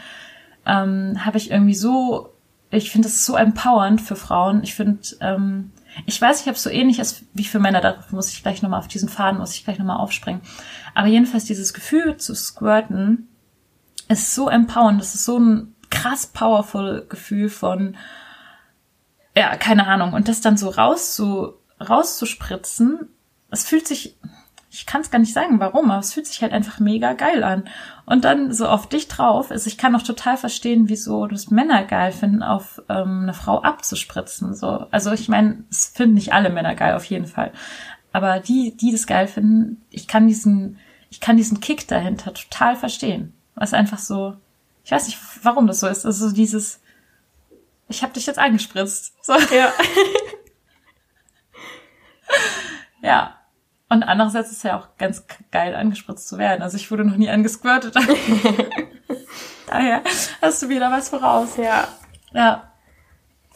[0.65, 2.33] ähm, habe ich irgendwie so,
[2.71, 4.63] ich finde das so empowernd für Frauen.
[4.63, 5.71] Ich finde, ähm,
[6.05, 8.61] ich weiß nicht, ob es so ähnlich ist wie für Männer, da muss ich gleich
[8.61, 10.41] nochmal auf diesen Faden, muss ich gleich nochmal aufspringen.
[10.93, 13.27] Aber jedenfalls dieses Gefühl zu squirten
[14.07, 17.95] ist so empowernd, das ist so ein krass powerful Gefühl von,
[19.35, 23.09] ja, keine Ahnung, und das dann so rauszu, rauszuspritzen,
[23.51, 24.17] es fühlt sich,
[24.69, 27.43] ich kann es gar nicht sagen, warum, aber es fühlt sich halt einfach mega geil
[27.43, 27.67] an.
[28.05, 31.83] Und dann so auf dich drauf, also ich kann auch total verstehen, wieso das Männer
[31.85, 34.53] geil finden, auf ähm, eine Frau abzuspritzen.
[34.53, 37.51] So, also ich meine, es finden nicht alle Männer geil, auf jeden Fall.
[38.11, 40.77] Aber die, die das geil finden, ich kann diesen,
[41.09, 43.33] ich kann diesen Kick dahinter total verstehen.
[43.55, 44.35] Was einfach so,
[44.83, 46.05] ich weiß nicht, warum das so ist.
[46.05, 46.81] Also dieses,
[47.87, 49.13] ich habe dich jetzt angespritzt.
[49.21, 49.33] So.
[49.33, 49.55] Ja.
[49.55, 49.73] Ja.
[53.95, 56.61] Und andererseits ist es ja auch ganz geil, angespritzt zu werden.
[56.61, 57.95] Also ich wurde noch nie angesquirtet.
[59.67, 60.01] Daher
[60.41, 61.55] hast du wieder was voraus.
[61.55, 61.87] ja.
[62.33, 62.71] Ja.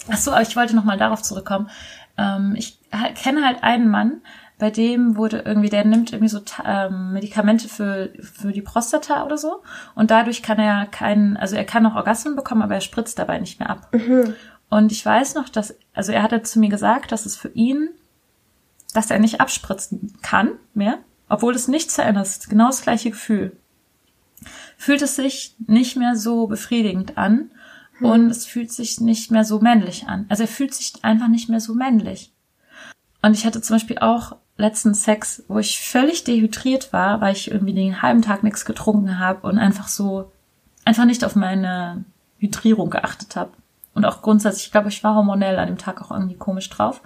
[0.10, 1.70] Ach so, aber ich wollte noch mal darauf zurückkommen.
[2.18, 2.80] Ähm, ich
[3.22, 4.22] kenne halt einen Mann,
[4.60, 9.38] bei dem wurde irgendwie, der nimmt irgendwie so ähm, Medikamente für, für die Prostata oder
[9.38, 9.62] so.
[9.94, 13.40] Und dadurch kann er keinen, also er kann auch Orgasmen bekommen, aber er spritzt dabei
[13.40, 13.90] nicht mehr ab.
[14.70, 17.90] Und ich weiß noch, dass, also er hatte zu mir gesagt, dass es für ihn,
[18.94, 22.28] dass er nicht abspritzen kann mehr, obwohl es nichts verändert.
[22.28, 23.56] Ist genau das gleiche Gefühl.
[24.78, 27.52] Fühlt es sich nicht mehr so befriedigend an
[28.02, 30.26] und es fühlt sich nicht mehr so männlich an.
[30.30, 32.32] Also er fühlt sich einfach nicht mehr so männlich.
[33.22, 37.52] Und ich hatte zum Beispiel auch letzten Sex, wo ich völlig dehydriert war, weil ich
[37.52, 40.32] irgendwie den halben Tag nichts getrunken habe und einfach so,
[40.86, 42.04] einfach nicht auf meine
[42.38, 43.52] Hydrierung geachtet habe.
[43.94, 47.02] Und auch grundsätzlich, ich glaube, ich war hormonell an dem Tag auch irgendwie komisch drauf.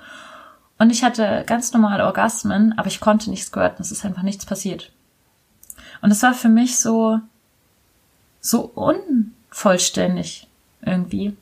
[0.78, 3.82] Und ich hatte ganz normale Orgasmen, aber ich konnte nicht squirten.
[3.82, 4.92] Es ist einfach nichts passiert.
[6.02, 7.20] Und es war für mich so,
[8.42, 10.48] so unvollständig
[10.82, 11.38] irgendwie.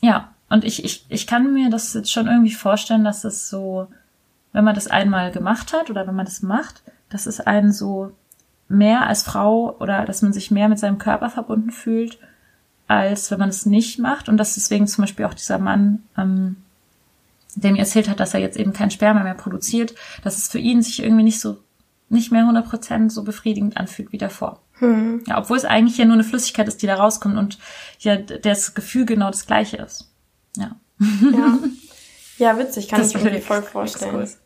[0.00, 3.88] Ja, und ich, ich, ich kann mir das jetzt schon irgendwie vorstellen, dass es so,
[4.52, 8.12] wenn man das einmal gemacht hat oder wenn man das macht, dass es einen so
[8.68, 12.18] mehr als Frau oder dass man sich mehr mit seinem Körper verbunden fühlt,
[12.86, 14.28] als wenn man es nicht macht.
[14.28, 16.56] Und dass deswegen zum Beispiel auch dieser Mann, ähm,
[17.54, 20.58] der mir erzählt hat, dass er jetzt eben kein Sperma mehr produziert, dass es für
[20.58, 21.58] ihn sich irgendwie nicht so,
[22.08, 24.60] nicht mehr 100% so befriedigend anfühlt wie davor.
[25.26, 27.58] Ja, obwohl es eigentlich ja nur eine Flüssigkeit ist, die da rauskommt und
[28.00, 30.12] ja das Gefühl genau das gleiche ist.
[30.56, 30.76] Ja.
[30.98, 31.58] Ja.
[32.36, 34.20] Ja, witzig, kann ich mir voll vorstellen.
[34.22, 34.38] Exkurs.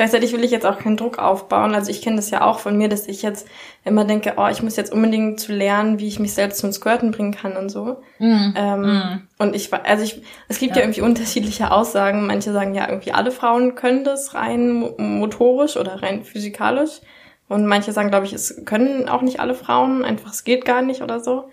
[0.00, 1.74] Gleichzeitig will ich jetzt auch keinen Druck aufbauen.
[1.74, 3.46] Also ich kenne das ja auch von mir, dass ich jetzt
[3.84, 7.10] immer denke, oh, ich muss jetzt unbedingt zu lernen, wie ich mich selbst zum Squirten
[7.10, 7.98] bringen kann und so.
[8.18, 10.78] Ähm, Und ich, also ich, es gibt ja.
[10.78, 10.84] Ja.
[10.84, 12.26] irgendwie unterschiedliche Aussagen.
[12.26, 17.02] Manche sagen ja irgendwie alle Frauen können das rein mo- motorisch oder rein physikalisch.
[17.48, 20.80] Und manche sagen, glaube ich, es können auch nicht alle Frauen, einfach es geht gar
[20.80, 21.50] nicht oder so.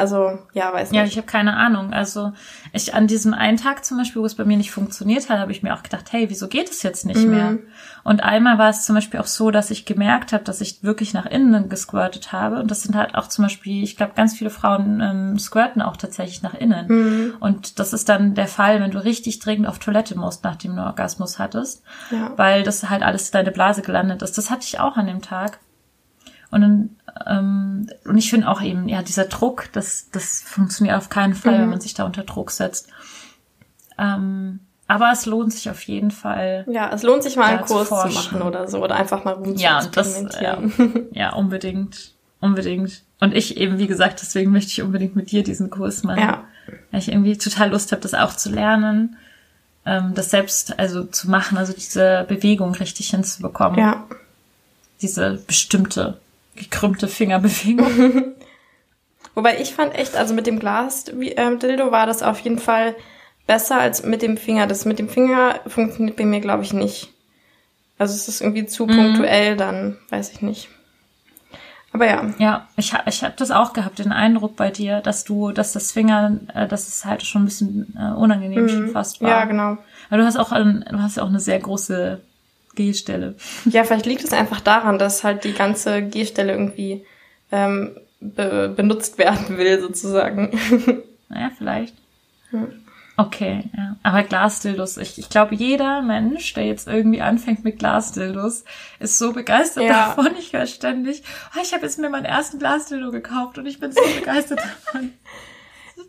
[0.00, 0.98] Also, ja, weiß nicht.
[0.98, 1.92] Ja, ich habe keine Ahnung.
[1.92, 2.32] Also
[2.72, 5.52] ich an diesem einen Tag zum Beispiel, wo es bei mir nicht funktioniert hat, habe
[5.52, 7.30] ich mir auch gedacht, hey, wieso geht es jetzt nicht Mhm.
[7.30, 7.58] mehr?
[8.02, 11.12] Und einmal war es zum Beispiel auch so, dass ich gemerkt habe, dass ich wirklich
[11.12, 12.58] nach innen gesquirtet habe.
[12.58, 15.98] Und das sind halt auch zum Beispiel, ich glaube, ganz viele Frauen ähm, squirten auch
[15.98, 16.86] tatsächlich nach innen.
[16.88, 17.34] Mhm.
[17.40, 20.78] Und das ist dann der Fall, wenn du richtig dringend auf Toilette musst, nachdem du
[20.78, 21.82] einen Orgasmus hattest.
[22.10, 22.32] Ja.
[22.36, 24.38] Weil das halt alles in deine Blase gelandet ist.
[24.38, 25.58] Das hatte ich auch an dem Tag.
[26.50, 31.08] Und dann, ähm, und ich finde auch eben, ja, dieser Druck, das, das funktioniert auf
[31.08, 31.62] keinen Fall, Mhm.
[31.62, 32.88] wenn man sich da unter Druck setzt.
[33.98, 36.64] Ähm, aber es lohnt sich auf jeden Fall.
[36.68, 38.38] Ja, es lohnt sich mal einen zu Kurs zu forschen.
[38.38, 38.82] machen oder so.
[38.82, 40.58] Oder einfach mal rum zu Ja, das, ja,
[41.12, 43.02] ja, unbedingt, unbedingt.
[43.20, 46.18] Und ich eben, wie gesagt, deswegen möchte ich unbedingt mit dir diesen Kurs machen.
[46.20, 46.44] Ja.
[46.90, 49.16] Weil ich irgendwie total Lust habe, das auch zu lernen,
[49.86, 53.78] ähm, das selbst, also zu machen, also diese Bewegung richtig hinzubekommen.
[53.78, 54.04] ja.
[55.02, 56.18] Diese bestimmte,
[56.60, 58.34] gekrümmte Fingerbewegung.
[59.34, 62.94] Wobei ich fand echt, also mit dem Glas-Dildo war das auf jeden Fall
[63.46, 64.66] besser als mit dem Finger.
[64.66, 67.12] Das mit dem Finger funktioniert bei mir, glaube ich, nicht.
[67.98, 70.68] Also es ist irgendwie zu punktuell, dann weiß ich nicht.
[71.92, 75.24] Aber ja, Ja, ich, ha- ich habe das auch gehabt, den Eindruck bei dir, dass
[75.24, 79.20] du, dass das Finger, äh, dass es halt schon ein bisschen äh, unangenehm schon fast
[79.20, 79.28] war.
[79.28, 79.32] Mhm.
[79.34, 79.78] ja, genau.
[80.08, 82.20] Weil du hast auch, ein, du hast ja auch eine sehr große
[82.74, 83.34] G-Stelle.
[83.66, 87.04] Ja, vielleicht liegt es einfach daran, dass halt die ganze G-Stelle irgendwie
[87.52, 90.50] ähm, be benutzt werden will, sozusagen.
[91.32, 91.94] Naja, vielleicht.
[93.16, 93.94] Okay, ja.
[94.02, 98.64] Aber Glasdildos, ich, ich glaube, jeder Mensch, der jetzt irgendwie anfängt mit Glasdildos,
[98.98, 100.06] ist so begeistert Ja.
[100.08, 100.30] davon.
[100.38, 101.22] Ich höre ständig,
[101.54, 104.58] oh, ich habe jetzt mir meinen ersten Glasdildo gekauft und ich bin so begeistert
[104.92, 105.12] davon.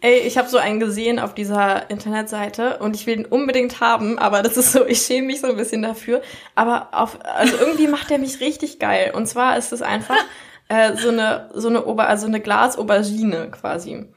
[0.03, 4.17] Ey, ich habe so einen gesehen auf dieser Internetseite und ich will ihn unbedingt haben,
[4.17, 6.23] aber das ist so, ich schäme mich so ein bisschen dafür.
[6.55, 9.11] Aber auf, also irgendwie macht er mich richtig geil.
[9.13, 10.17] Und zwar ist es einfach
[10.69, 14.07] äh, so eine, so eine Ober, also eine Glas-Aubergine quasi.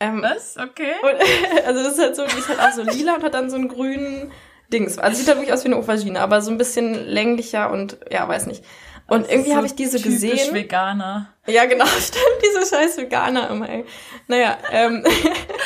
[0.00, 0.56] Ähm, Was?
[0.56, 0.94] Okay.
[1.02, 3.48] Und, also das ist halt so, die ist halt auch so lila und hat dann
[3.48, 4.32] so einen grünen
[4.72, 4.98] Dings.
[4.98, 8.26] Also sieht halt wirklich aus wie eine Aubergine, aber so ein bisschen länglicher und ja,
[8.26, 8.64] weiß nicht.
[9.10, 10.54] Und irgendwie So habe ich diese typisch gesehen.
[10.54, 11.34] Veganer.
[11.48, 13.84] Ja, genau, stimmt, diese scheiß Veganer immer, ey.
[14.28, 15.04] Naja, ähm,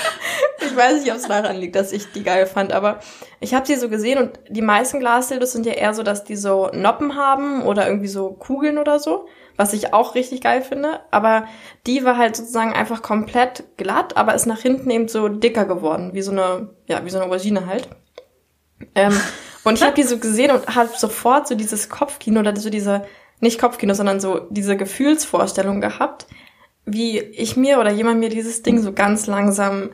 [0.62, 3.00] ich weiß nicht, ob es daran liegt, dass ich die geil fand, aber
[3.40, 6.36] ich habe sie so gesehen und die meisten Glasdildos sind ja eher so, dass die
[6.36, 9.26] so Noppen haben oder irgendwie so Kugeln oder so,
[9.56, 11.46] was ich auch richtig geil finde, aber
[11.86, 16.14] die war halt sozusagen einfach komplett glatt, aber ist nach hinten eben so dicker geworden,
[16.14, 17.90] wie so eine, ja, wie so eine Aubergine halt.
[18.94, 19.14] Ähm,
[19.64, 23.04] und ich habe die so gesehen und habe sofort so dieses Kopfkino oder so diese,
[23.40, 26.26] nicht Kopfkino, sondern so diese Gefühlsvorstellung gehabt,
[26.86, 29.90] wie ich mir oder jemand mir dieses Ding so ganz langsam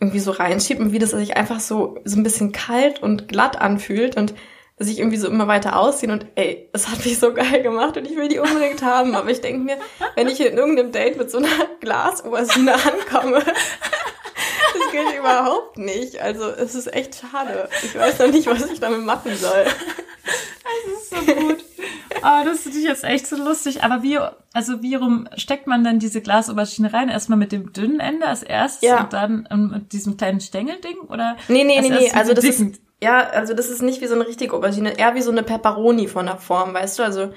[0.00, 3.60] irgendwie so reinschiebt und wie das sich einfach so, so ein bisschen kalt und glatt
[3.60, 4.34] anfühlt und
[4.78, 8.08] sich irgendwie so immer weiter ausziehen und ey, es hat mich so geil gemacht und
[8.08, 9.76] ich will die unbedingt haben, aber ich denke mir,
[10.14, 11.48] wenn ich in irgendeinem Date mit so einer
[11.80, 12.74] Glasaubergine
[13.10, 13.42] ankomme,
[14.78, 16.20] das geht überhaupt nicht.
[16.20, 17.68] Also es ist echt schade.
[17.82, 19.64] Ich weiß noch nicht, was ich damit machen soll.
[21.10, 21.64] so gut.
[22.22, 23.84] Oh, das finde ich jetzt echt so lustig.
[23.84, 24.18] Aber wie,
[24.52, 27.08] also wie rum steckt man denn diese Glasaubergine rein?
[27.08, 29.00] Erstmal mit dem dünnen Ende als erstes Ja.
[29.02, 30.98] und dann ähm, mit diesem kleinen Stängelding?
[31.08, 32.10] Oder Nee, nee, nee, nee.
[32.12, 35.22] Also das ist, ja, also das ist nicht wie so eine richtige Aubergine, eher wie
[35.22, 37.02] so eine Pepperoni von der Form, weißt du?
[37.04, 37.32] Also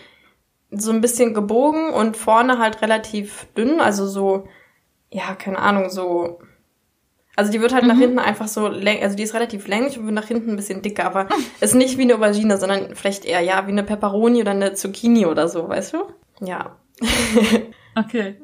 [0.72, 4.48] so ein bisschen gebogen und vorne halt relativ dünn, also so,
[5.12, 6.40] ja, keine Ahnung, so.
[7.42, 10.06] Also die wird halt nach hinten einfach so, läng also die ist relativ länglich und
[10.06, 11.28] wird nach hinten ein bisschen dicker, aber
[11.60, 15.26] ist nicht wie eine Aubergine, sondern vielleicht eher, ja, wie eine Pepperoni oder eine Zucchini
[15.26, 15.98] oder so, weißt du?
[16.46, 16.78] Ja.
[17.94, 18.36] Okay.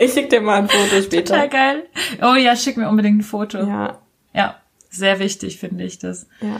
[0.00, 1.34] ich schick dir mal ein Foto später.
[1.34, 1.82] Total geil.
[2.22, 3.58] Oh ja, schick mir unbedingt ein Foto.
[3.58, 3.98] Ja,
[4.32, 6.28] Ja, sehr wichtig finde ich das.
[6.40, 6.58] ja.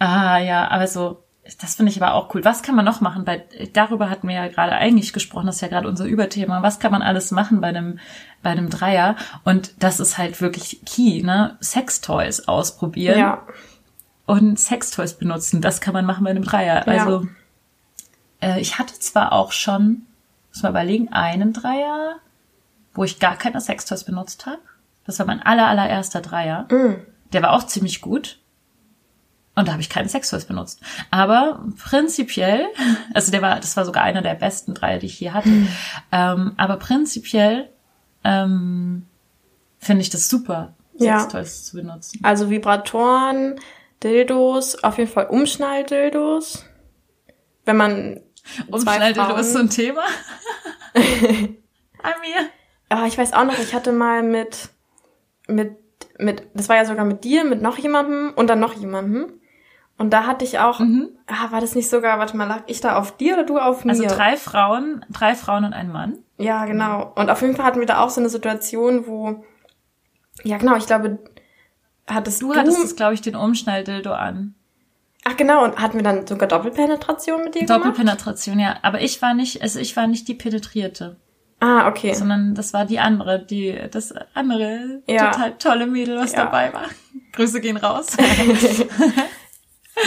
[0.00, 1.21] Ah ja, aber so,
[1.60, 2.44] das finde ich aber auch cool.
[2.44, 3.24] Was kann man noch machen?
[3.24, 6.62] Bei, darüber hatten wir ja gerade eigentlich gesprochen, das ist ja gerade unser Überthema.
[6.62, 7.98] Was kann man alles machen bei einem,
[8.42, 9.16] bei einem Dreier?
[9.44, 11.56] Und das ist halt wirklich key, ne?
[11.60, 13.42] Sextoys ausprobieren Ja,
[14.24, 15.60] und Sextoys benutzen.
[15.60, 16.86] Das kann man machen bei einem Dreier.
[16.86, 16.92] Ja.
[16.92, 17.26] Also
[18.40, 20.02] äh, ich hatte zwar auch schon,
[20.50, 22.16] muss man überlegen, einen Dreier,
[22.94, 24.60] wo ich gar keine Sextoys benutzt habe.
[25.06, 26.66] Das war mein aller, allererster Dreier.
[27.32, 28.38] Der war auch ziemlich gut.
[29.54, 30.80] Und da habe ich keine Sextoys benutzt.
[31.10, 32.66] Aber prinzipiell,
[33.12, 35.50] also der war, das war sogar einer der besten Dreier, die ich je hatte.
[36.10, 37.68] Ähm, aber prinzipiell
[38.24, 39.06] ähm,
[39.78, 41.20] finde ich das super, Ja.
[41.20, 42.20] Sextoys zu benutzen.
[42.22, 43.56] Also Vibratoren,
[44.02, 46.64] Dildos, auf jeden Fall Umschnalldildos.
[47.66, 48.20] Wenn man
[48.68, 50.02] Umschnalldildo ist so ein Thema.
[50.94, 52.48] An mir.
[52.88, 54.70] Ah, ich weiß auch noch, ich hatte mal mit,
[55.46, 55.76] mit,
[56.18, 59.40] mit, das war ja sogar mit dir, mit noch jemandem und dann noch jemandem.
[59.98, 61.10] Und da hatte ich auch, Mhm.
[61.26, 63.84] ah, war das nicht sogar, warte mal, lag ich da auf dir oder du auf
[63.84, 63.90] mir?
[63.92, 66.18] Also drei Frauen, drei Frauen und ein Mann.
[66.38, 67.12] Ja, genau.
[67.14, 69.44] Und auf jeden Fall hatten wir da auch so eine Situation, wo,
[70.42, 71.18] ja genau, ich glaube,
[72.08, 74.54] hattest Du du, hattest, glaube ich, den Umschnalldildo an.
[75.24, 77.78] ach genau, und hatten wir dann sogar Doppelpenetration mit dir gemacht?
[77.84, 78.76] Doppelpenetration, ja.
[78.82, 81.16] Aber ich war nicht, also ich war nicht die Penetrierte,
[81.60, 82.12] Ah, okay.
[82.14, 85.30] sondern das war die andere, die, das andere Ja.
[85.30, 86.44] total tolle Mädel, was Ja.
[86.46, 86.86] dabei war.
[87.34, 88.08] Grüße gehen raus.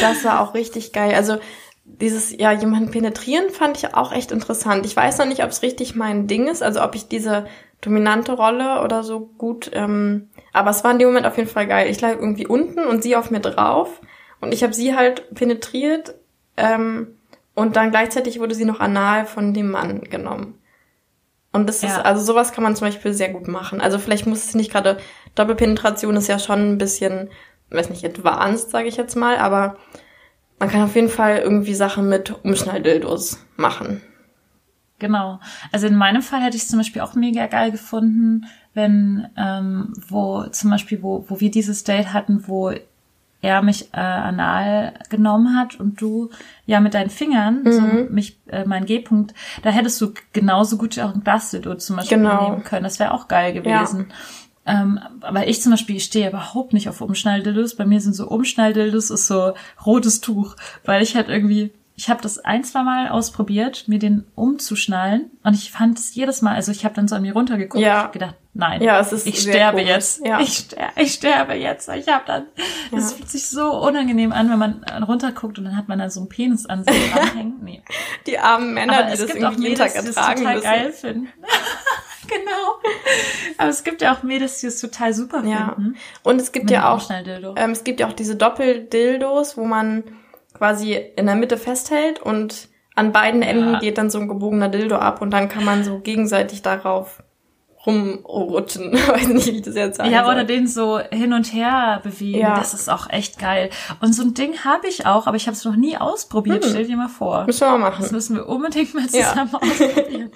[0.02, 1.13] Das war auch richtig geil.
[1.15, 1.38] Also
[1.84, 4.86] dieses, ja, jemanden penetrieren fand ich auch echt interessant.
[4.86, 7.45] Ich weiß noch nicht, ob es richtig mein Ding ist, also ob ich diese
[7.82, 11.67] dominante Rolle oder so gut, ähm, aber es war in dem Moment auf jeden Fall
[11.67, 11.88] geil.
[11.91, 14.02] Ich lag irgendwie unten und sie auf mir drauf
[14.41, 16.15] und ich habe sie halt penetriert
[16.58, 17.15] ähm,
[17.54, 20.58] und dann gleichzeitig wurde sie noch anal von dem Mann genommen.
[21.52, 22.02] Und das ist, Ja.
[22.02, 23.80] also sowas kann man zum Beispiel sehr gut machen.
[23.80, 24.98] Also vielleicht muss es nicht gerade,
[25.36, 27.30] Doppelpenetration ist ja schon ein bisschen,
[27.69, 29.78] weiß nicht, advanced, sage ich jetzt mal, aber
[30.60, 34.01] man kann auf jeden Fall irgendwie Sachen mit Umschnalldildos machen.
[34.99, 35.39] Genau.
[35.73, 39.93] Also in meinem Fall hätte ich es zum Beispiel auch mega geil gefunden, wenn, ähm,
[40.08, 42.71] wo zum Beispiel, wo, wo wir dieses Date hatten, wo
[43.41, 46.30] er mich äh, anal genommen hat und du
[46.65, 51.13] ja mit deinen Fingern so mich äh, mein G-Punkt, da hättest du genauso gut auch
[51.13, 52.49] ein Glasdildo zum Beispiel Genau.
[52.49, 52.86] nehmen können.
[52.86, 54.08] Das wäre auch geil gewesen.
[54.67, 57.75] Ähm, aber ich zum Beispiel, ich stehe überhaupt nicht auf Umschnalldildos.
[57.75, 59.54] Bei mir sind so Umschnalldildos ist so
[59.86, 64.25] rotes Tuch, weil ich halt irgendwie, ich habe das ein, zwei Mal ausprobiert, mir den
[64.36, 67.82] umzuschnallen und ich fand es jedes Mal, also ich habe dann so an mir runtergeguckt
[67.82, 67.99] Ja.
[67.99, 69.89] und hab gedacht, nein, Ja, es ist ich sterbe komisch.
[69.93, 70.39] jetzt, Ja.
[70.39, 71.88] ich, ster ich sterbe jetzt.
[71.89, 72.43] Ich habe dann,
[72.91, 73.17] das Ja.
[73.17, 76.30] fühlt sich so unangenehm an, wenn man runterguckt und dann hat man dann so einen
[76.30, 77.60] Penis an sich dranhängen.
[77.63, 77.84] Nee.
[78.25, 80.63] Die armen Männer, Aber die es das irgendwie jeden Tag die das ertragen total müssen.
[80.65, 81.28] geil finden.
[82.27, 83.55] genau.
[83.57, 85.73] Aber es gibt ja auch Mädels, die es total super Ja.
[85.75, 85.95] finden.
[86.23, 87.09] Und es gibt Mit ja auch,
[87.55, 90.03] ähm, es gibt ja auch diese Doppeldildos, wo man
[90.53, 93.79] quasi in der Mitte festhält und an beiden Enden Ja.
[93.79, 97.21] geht dann so ein gebogener Dildo ab und dann kann man so gegenseitig darauf
[97.85, 98.93] rumrutschen.
[99.07, 100.33] Weiß nicht, wie ich das jetzt sagen Ja, soll.
[100.33, 102.39] oder den so hin und her bewegen.
[102.39, 102.55] Ja.
[102.55, 103.69] Das ist auch echt geil.
[104.01, 106.63] Und so ein Ding habe ich auch, aber ich habe es noch nie ausprobiert.
[106.63, 106.69] Hm.
[106.71, 107.45] Stell dir mal vor.
[107.45, 108.15] Müssen wir mal Das machen.
[108.15, 109.29] müssen wir unbedingt mal Ja.
[109.29, 110.31] zusammen ausprobieren.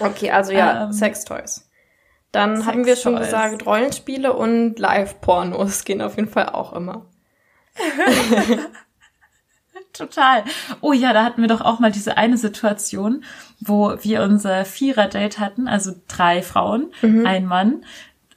[0.00, 1.68] Okay, also ja, Ähm, Sextoys.
[2.32, 3.30] Dann hatten wir schon Sextoys.
[3.50, 7.06] gesagt, Rollenspiele und Live-Pornos gehen auf jeden Fall auch immer.
[9.92, 10.44] Total.
[10.80, 13.24] Oh ja, da hatten wir doch auch mal diese eine Situation,
[13.60, 17.26] wo wir unser Vierer-Date hatten, also drei Frauen, Mhm.
[17.26, 17.84] ein Mann.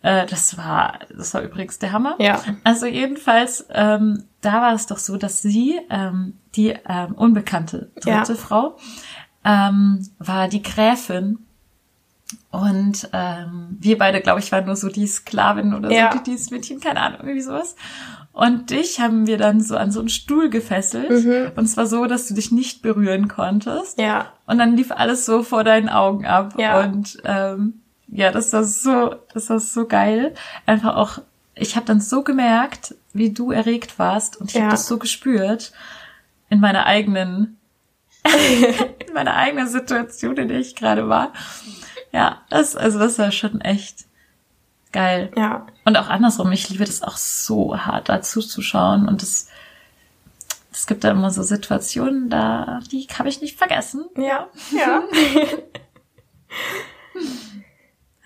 [0.01, 2.15] Äh, das war, das war übrigens der Hammer.
[2.19, 2.41] Ja.
[2.63, 8.09] Also jedenfalls, ähm, da war es doch so, dass sie, ähm, die ähm, unbekannte dritte
[8.33, 8.35] Ja.
[8.39, 8.77] Frau,
[9.43, 11.39] ähm, war die Gräfin.
[12.49, 16.11] Und ähm, wir beide, glaube ich, waren nur so die Sklavin oder Ja.
[16.11, 17.75] so, die Dienstmädchen, keine Ahnung, irgendwie sowas.
[18.33, 21.09] Und dich haben wir dann so an so einen Stuhl gefesselt.
[21.09, 21.51] Mhm.
[21.55, 23.99] Und zwar so, dass du dich nicht berühren konntest.
[23.99, 24.27] Ja.
[24.47, 26.53] Und dann lief alles so vor deinen Augen ab.
[26.57, 26.81] Ja.
[26.81, 30.33] Und ähm, ja, das war so, das war so geil.
[30.65, 31.19] Einfach auch,
[31.55, 34.37] ich habe dann so gemerkt, wie du erregt warst.
[34.39, 34.63] Und ich Ja.
[34.63, 35.73] habe das so gespürt
[36.49, 37.57] in meiner eigenen,
[39.07, 41.33] in meiner eigenen Situation, in der ich gerade war.
[42.11, 44.05] Ja, das, also das war schon echt
[44.91, 45.31] geil.
[45.35, 45.67] Ja.
[45.85, 49.07] Und auch andersrum, ich liebe das auch so hart, da zuzuschauen.
[49.07, 49.47] Und das,
[50.71, 54.05] es gibt da immer so Situationen, da, die habe ich nicht vergessen.
[54.17, 54.47] Ja.
[54.71, 55.03] Ja.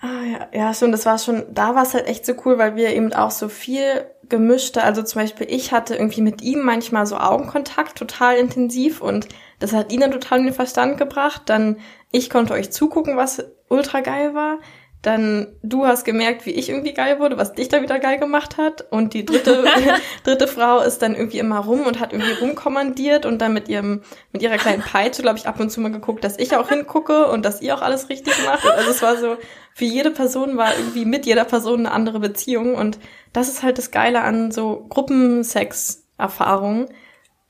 [0.00, 0.48] ah, ja.
[0.52, 3.12] Ja, stimmt, das war schon, da war es halt echt so cool, weil wir eben
[3.12, 7.96] auch so viel gemischte, also zum Beispiel ich hatte irgendwie mit ihm manchmal so Augenkontakt
[7.96, 9.28] total intensiv und
[9.58, 11.42] das hat ihn dann total in den Verstand gebracht.
[11.46, 11.78] Dann
[12.10, 14.58] ich konnte euch zugucken, was ultra geil war.
[15.02, 18.56] Dann du hast gemerkt, wie ich irgendwie geil wurde, was dich dann wieder geil gemacht
[18.56, 18.84] hat.
[18.90, 19.64] Und die dritte,
[20.24, 24.02] dritte Frau ist dann irgendwie immer rum und hat irgendwie rumkommandiert und dann mit ihrem,
[24.32, 27.28] mit ihrer kleinen Peitsche, glaube ich, ab und zu mal geguckt, dass ich auch hingucke
[27.28, 28.64] und dass ihr auch alles richtig macht.
[28.64, 29.36] Und also es war so,
[29.74, 32.74] für jede Person war irgendwie mit jeder Person eine andere Beziehung.
[32.74, 32.98] Und
[33.32, 36.88] das ist halt das Geile an so Gruppensex-Erfahrungen,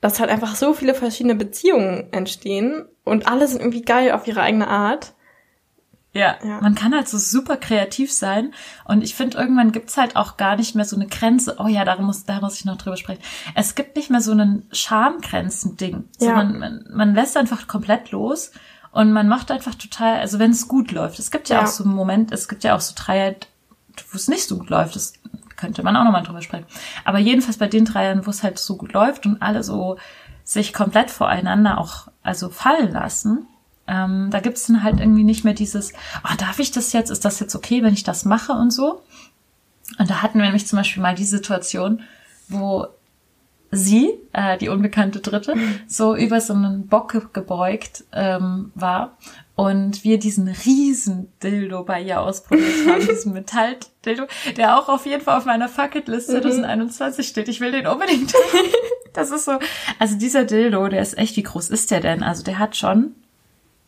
[0.01, 4.41] dass halt einfach so viele verschiedene Beziehungen entstehen und alle sind irgendwie geil auf ihre
[4.41, 5.13] eigene Art.
[6.13, 6.61] Ja, Ja.
[6.61, 8.53] man kann halt so super kreativ sein.
[8.85, 11.57] Und ich finde, irgendwann gibt's halt auch gar nicht mehr so eine Grenze.
[11.59, 13.21] Oh ja, da muss, da muss ich noch drüber sprechen.
[13.53, 16.05] Es gibt nicht mehr so einen Schamgrenzen-Ding.
[16.19, 16.27] Ja.
[16.27, 18.51] Sondern man, man lässt einfach komplett los
[18.91, 21.19] und man macht einfach total, also wenn es gut läuft.
[21.19, 21.63] Es gibt ja, Ja.
[21.63, 23.47] auch so einen Moment, es gibt ja auch so Dreiheit,
[24.11, 24.95] wo es nicht so gut läuft.
[24.95, 25.13] Das
[25.57, 26.65] könnte man auch nochmal drüber sprechen.
[27.03, 29.97] Aber jedenfalls bei den Dreiern, wo es halt so gut läuft und alle so
[30.43, 33.47] sich komplett voreinander auch also fallen lassen,
[33.87, 35.93] ähm, da gibt's dann halt irgendwie nicht mehr dieses,
[36.23, 37.09] oh, darf ich das jetzt?
[37.09, 39.01] Ist das jetzt okay, wenn ich das mache und so?
[39.97, 42.01] Und da hatten wir nämlich zum Beispiel mal die Situation,
[42.49, 42.87] wo
[43.71, 45.55] sie, äh, die unbekannte Dritte,
[45.87, 49.17] so über so einen Bock gebeugt ähm, war
[49.57, 55.23] und wir diesen riesen Dildo bei ihr ausprobiert haben, diesen Metalldildo, der auch auf jeden
[55.23, 57.49] Fall auf meiner Fucketlist 2021 steht.
[57.49, 58.33] Ich will den unbedingt.
[59.13, 59.57] Das ist so,
[59.97, 62.21] also dieser Dildo, der ist echt, wie groß ist der denn?
[62.21, 63.15] Also der hat schon,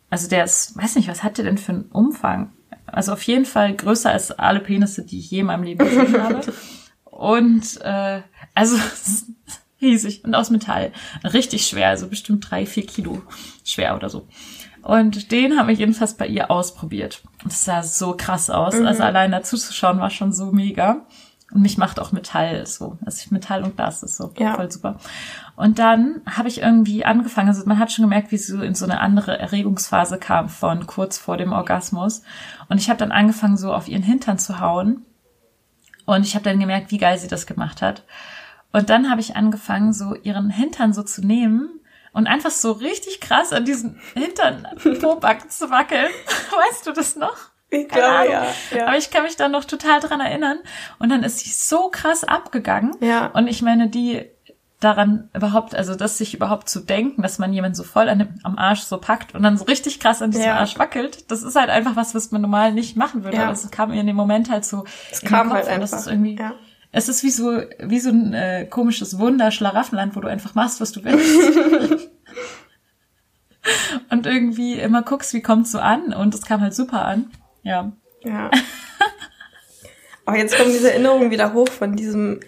[0.10, 2.52] also der ist, weiß nicht, was hat der denn für einen Umfang?
[2.88, 6.20] Also auf jeden Fall größer als alle Penisse, die ich je in meinem Leben gesehen
[6.20, 6.52] habe.
[7.04, 8.24] Und äh,
[8.56, 8.76] also
[9.82, 10.94] riesig und aus Metall.
[11.24, 13.22] Richtig schwer, also bestimmt drei, vier Kilo
[13.64, 14.28] schwer oder so.
[14.82, 17.22] Und den habe ich jedenfalls bei ihr ausprobiert.
[17.48, 18.76] Es sah so krass aus.
[18.76, 18.86] Mhm.
[18.88, 21.06] Also allein dazu zu schauen war schon so mega.
[21.52, 22.98] Und mich macht auch Metall so.
[23.04, 24.56] Also Metall und Glas ist so Ja.
[24.56, 24.98] voll super.
[25.56, 28.76] Und dann habe ich irgendwie angefangen, also man hat schon gemerkt, wie sie so in
[28.76, 32.22] so eine andere Erregungsphase kam von kurz vor dem Orgasmus.
[32.70, 35.06] Und ich habe dann angefangen, so auf ihren Hintern zu hauen.
[36.06, 38.04] Und ich habe dann gemerkt, wie geil sie das gemacht hat.
[38.72, 41.79] Und dann habe ich angefangen, so ihren Hintern so zu nehmen
[42.14, 44.68] und einfach so richtig krass an diesen Hintern
[45.00, 46.10] Pobacken zu wackeln.
[46.70, 47.38] Weißt du das noch?
[47.72, 48.48] Ich glaube, ja.
[48.76, 48.88] ja.
[48.88, 50.58] Aber ich kann mich da noch total dran erinnern.
[50.98, 52.96] Und dann ist sie so krass abgegangen.
[53.00, 53.28] Ja.
[53.28, 54.26] Und ich meine, die
[54.80, 58.40] daran überhaupt, also das sich überhaupt zu denken, dass man jemanden so voll an dem,
[58.44, 60.58] am Arsch so packt und dann so richtig krass an diesem Ja.
[60.58, 63.38] Arsch wackelt, das ist halt einfach was, was man normal nicht machen würde.
[63.38, 63.44] Ja.
[63.44, 64.86] Aber es kam mir in dem Moment halt so.
[65.12, 65.82] Es kam halt einfach.
[65.82, 66.54] Das ist irgendwie, ja.
[66.92, 70.82] Es ist wie so, wie so ein äh, komisches Wunder, Schlaraffenland, wo du einfach machst,
[70.82, 72.10] was du willst.
[74.10, 76.14] und irgendwie immer guckst, wie kommt's so an.
[76.14, 77.32] Und es kam halt super an.
[77.64, 77.92] Ja.
[78.24, 78.50] Ja.
[80.26, 82.40] Aber jetzt kommen diese Erinnerungen wieder hoch von diesem,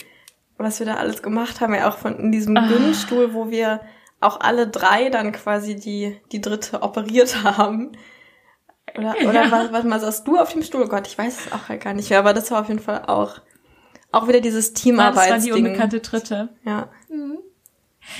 [0.57, 2.67] was wir da alles gemacht haben, ja auch von in diesem Ah.
[2.67, 3.81] Gymmstuhl, wo wir
[4.19, 7.91] auch alle drei dann quasi die, die dritte operiert haben.
[8.97, 9.51] Oder, oder Ja.
[9.51, 10.87] was, was mal saß du auf dem Stuhl?
[10.87, 13.03] Gott, ich weiß es auch halt gar nicht mehr, aber das war auf jeden Fall
[13.07, 13.39] auch,
[14.12, 16.49] auch wieder dieses Ja, das war die unbekannte Dritte.
[16.66, 16.89] Ja.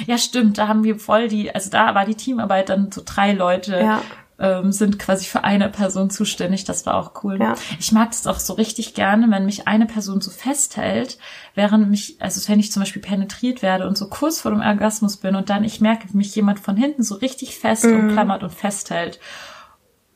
[0.06, 3.34] Ja, stimmt, da haben wir voll die, also da war die Teamarbeit dann so drei
[3.34, 4.02] Leute Ja.
[4.40, 6.64] ähm, sind quasi für eine Person zuständig.
[6.66, 7.40] Das war auch cool.
[7.42, 7.56] Ja.
[7.80, 11.18] Ich mag das auch so richtig gerne, wenn mich eine Person so festhält,
[11.56, 15.18] während mich, also wenn ich zum Beispiel penetriert werde und so kurz vor dem Orgasmus
[15.18, 18.00] bin und dann ich merke, wie mich jemand von hinten so richtig fest Mhm.
[18.10, 19.20] umklammert und festhält.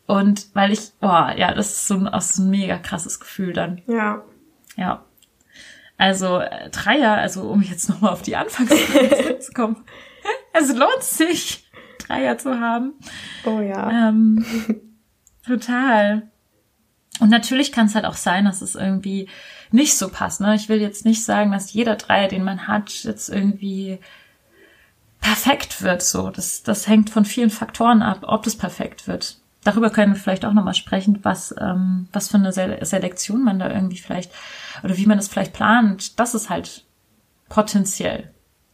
[0.08, 3.54] Und weil ich, oh ja, das ist so ein, auch so ein mega krasses Gefühl
[3.54, 3.82] dann.
[3.88, 4.22] Ja.
[4.78, 5.04] Ja.
[5.98, 9.84] Also äh, Dreier, also um jetzt nochmal auf die Anfangszeit zurückzukommen.
[10.54, 11.70] Es lohnt sich,
[12.00, 12.93] Dreier zu haben.
[13.46, 14.10] Oh ja.
[14.10, 14.46] Ähm,
[15.46, 16.30] total.
[17.20, 19.30] Und natürlich kann es halt auch sein, dass es irgendwie
[19.72, 20.41] nicht so passt.
[20.41, 20.56] Ne?
[20.56, 24.00] Ich will jetzt nicht sagen, dass jeder Dreier, den man hat, jetzt irgendwie
[25.22, 26.02] perfekt wird.
[26.02, 29.38] So, das, das hängt von vielen Faktoren ab, ob das perfekt wird.
[29.66, 33.57] Darüber können wir vielleicht auch nochmal sprechen, was, ähm, was für eine Se Selektion man
[33.57, 34.32] da irgendwie vielleicht
[34.84, 36.86] oder wie man das vielleicht plant, dass es halt
[37.49, 38.32] potenziell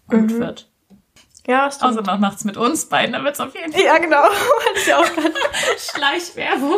[0.10, 0.70] gut wird.
[1.48, 1.92] Ja, stimmt.
[1.92, 4.18] Außer noch nachts mit uns beiden, dann wird's auf jeden Fall ja, genau.
[4.24, 5.06] Hatte ich auch.
[5.96, 6.78] Schleichwerbung.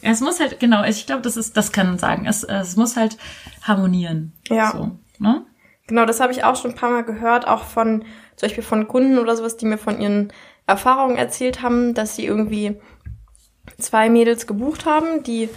[0.00, 2.26] es muss halt, genau, ich glaube, das ist, das kann man sagen.
[2.26, 3.18] Es, es muss halt
[3.62, 4.32] harmonieren.
[4.48, 4.72] Ja.
[4.72, 5.44] So, ne?
[5.86, 8.04] Genau, das habe ich auch schon ein paar Mal gehört, auch von
[8.36, 10.32] zum Beispiel von Kunden oder sowas, die mir von ihren
[10.68, 12.76] Erfahrungen erzählt haben, dass sie irgendwie
[13.78, 15.48] zwei Mädels gebucht haben, die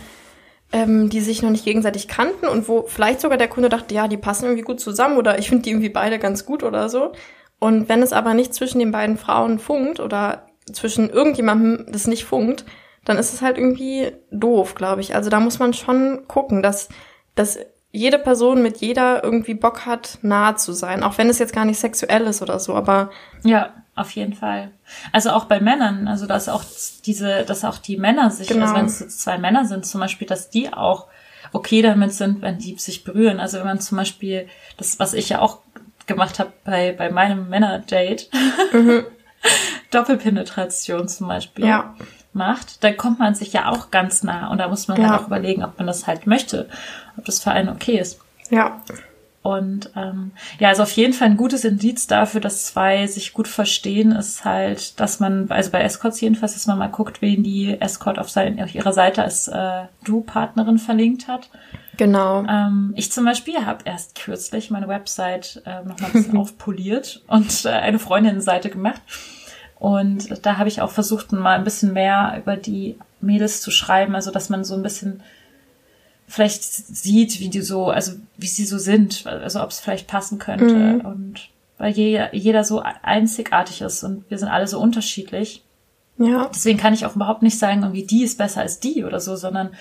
[0.73, 4.07] ähm, die sich noch nicht gegenseitig kannten und wo vielleicht sogar der Kunde dachte, ja,
[4.07, 7.11] die passen irgendwie gut zusammen oder ich finde die irgendwie beide ganz gut oder so.
[7.59, 12.25] Und wenn es aber nicht zwischen den beiden Frauen funkt oder zwischen irgendjemandem das nicht
[12.25, 12.65] funkt,
[13.03, 15.15] dann ist es halt irgendwie doof, glaube ich.
[15.15, 16.89] Also da muss man schon gucken, dass,
[17.35, 17.59] dass
[17.91, 21.03] jede Person mit jeder irgendwie Bock hat, nah zu sein.
[21.03, 23.09] Auch wenn es jetzt gar nicht sexuell ist oder so, aber
[23.43, 24.71] Ja, auf jeden Fall.
[25.11, 26.63] Also auch bei Männern, also dass auch
[27.05, 28.61] diese, dass auch die Männer sich, Genau.
[28.63, 31.07] also wenn es jetzt zwei Männer sind zum Beispiel, dass die auch
[31.53, 33.39] okay damit sind, wenn die sich berühren.
[33.39, 35.59] Also wenn man zum Beispiel, das, was ich ja auch
[36.07, 38.29] gemacht habe bei, bei meinem Männer-Date,
[39.91, 41.95] Doppelpenetration zum Beispiel Ja.
[42.33, 45.09] macht, dann kommt man sich ja auch ganz nah und da muss man Ja.
[45.09, 46.69] halt auch überlegen, ob man das halt möchte,
[47.17, 48.19] ob das für einen okay ist.
[48.49, 48.81] ja,
[49.43, 53.47] Und ähm, ja, also auf jeden Fall ein gutes Indiz dafür, dass zwei sich gut
[53.47, 57.79] verstehen, ist halt, dass man, also bei Escorts jedenfalls, dass man mal guckt, wen die
[57.81, 61.49] Escort auf, sein, auf ihrer Seite als äh, Du-Partnerin verlinkt hat.
[61.97, 62.43] genau.
[62.45, 67.23] Ähm, ich zum Beispiel habe erst kürzlich meine Website äh, noch mal ein bisschen aufpoliert
[67.27, 69.01] und äh, eine Freundinnenseite gemacht.
[69.79, 74.13] Und da habe ich auch versucht, mal ein bisschen mehr über die Mädels zu schreiben,
[74.13, 75.23] also dass man so ein bisschen
[76.31, 80.39] vielleicht sieht, wie die so, also wie sie so sind, also ob es vielleicht passen
[80.39, 80.75] könnte.
[80.75, 81.01] Mhm.
[81.01, 85.63] Und weil jeder, jeder so einzigartig ist und wir sind alle so unterschiedlich.
[86.17, 89.19] Ja, Deswegen kann ich auch überhaupt nicht sagen, irgendwie die ist besser als die oder
[89.19, 89.71] so, sondern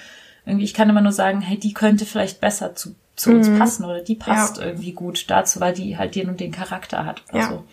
[0.46, 3.58] irgendwie, ich kann immer nur sagen, hey, die könnte vielleicht besser zu, zu uns Mhm.
[3.58, 7.22] passen oder die passt irgendwie gut dazu, weil die halt den und den Charakter hat
[7.30, 7.48] oder Ja.
[7.48, 7.64] so.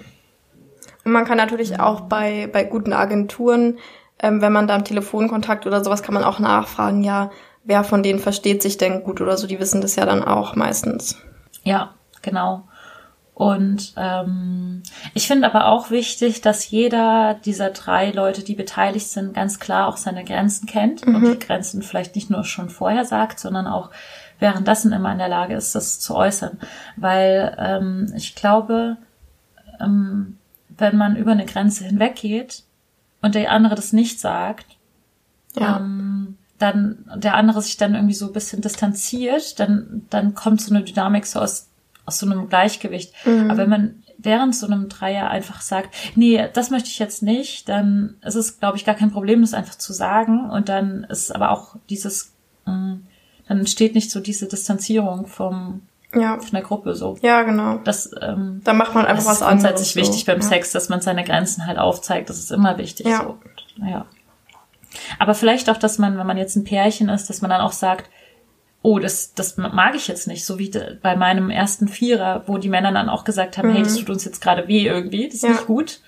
[1.05, 3.77] Und man kann natürlich auch bei, bei guten Agenturen,
[4.19, 7.31] ähm, wenn man da im Telefonkontakt oder sowas, kann man auch nachfragen, ja,
[7.67, 10.55] wer von denen versteht sich denn gut oder so, die wissen das ja dann auch
[10.55, 11.17] meistens.
[11.63, 12.63] Ja, genau.
[13.33, 14.81] Und ähm,
[15.13, 19.87] ich finde aber auch wichtig, dass jeder dieser drei Leute, die beteiligt sind, ganz klar
[19.87, 23.91] auch seine Grenzen kennt und die Grenzen vielleicht nicht nur schon vorher sagt, sondern auch
[24.39, 26.57] währenddessen immer in der Lage ist, das zu äußern.
[26.95, 28.97] Weil ähm, ich glaube,
[29.79, 30.37] ähm,
[30.69, 32.63] wenn man über eine Grenze hinweggeht
[33.21, 34.65] und der andere das nicht sagt,
[35.55, 35.77] Ja.
[35.77, 36.06] ähm,
[36.59, 40.83] dann der andere sich dann irgendwie so ein bisschen distanziert, dann, dann kommt so eine
[40.83, 41.67] Dynamik so aus,
[42.05, 43.13] aus so einem Gleichgewicht.
[43.25, 47.69] Aber wenn man während so einem Dreier einfach sagt, nee, das möchte ich jetzt nicht,
[47.69, 50.49] dann ist es, glaube ich, gar kein Problem, das einfach zu sagen.
[50.49, 52.31] Und dann ist aber auch dieses,
[52.65, 53.03] ähm,
[53.47, 55.81] dann entsteht nicht so diese Distanzierung vom,
[56.15, 56.39] Ja.
[56.39, 57.17] von der Gruppe so.
[57.21, 57.77] Ja, genau.
[57.83, 59.95] Das, ähm, Da macht man einfach das was ist grundsätzlich anderes.
[59.95, 60.31] wichtig so.
[60.31, 60.47] beim ja.
[60.47, 62.29] Sex, dass man seine Grenzen halt aufzeigt.
[62.31, 63.05] Das ist immer wichtig.
[63.05, 63.21] Ja.
[63.23, 63.37] So.
[63.85, 64.05] Ja.
[65.19, 67.71] Aber vielleicht auch, dass man, wenn man jetzt ein Pärchen ist, dass man dann auch
[67.71, 68.09] sagt,
[68.83, 70.71] oh, das, das mag ich jetzt nicht, so wie
[71.01, 74.23] bei meinem ersten Vierer, wo die Männer dann auch gesagt haben, hey, das tut uns
[74.23, 75.49] jetzt gerade weh irgendwie, das ist Mhm.
[75.49, 75.55] Ja.
[75.55, 75.99] nicht gut.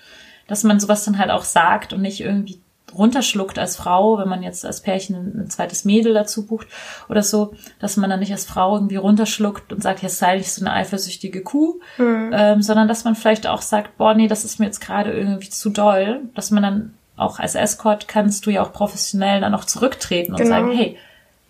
[0.46, 2.60] Dass man sowas dann halt auch sagt und nicht irgendwie
[2.92, 6.66] runterschluckt als Frau, wenn man jetzt als Pärchen ein, ein zweites Mädel dazu bucht
[7.08, 10.50] oder so, dass man dann nicht als Frau irgendwie runterschluckt und sagt, jetzt sei nicht
[10.50, 12.30] so eine eifersüchtige Kuh, Mhm.
[12.32, 15.50] ähm, sondern dass man vielleicht auch sagt, boah, nee, das ist mir jetzt gerade irgendwie
[15.50, 19.64] zu doll, dass man dann auch als Escort kannst du ja auch professionell dann auch
[19.64, 20.50] zurücktreten und Genau.
[20.50, 20.96] sagen, hey,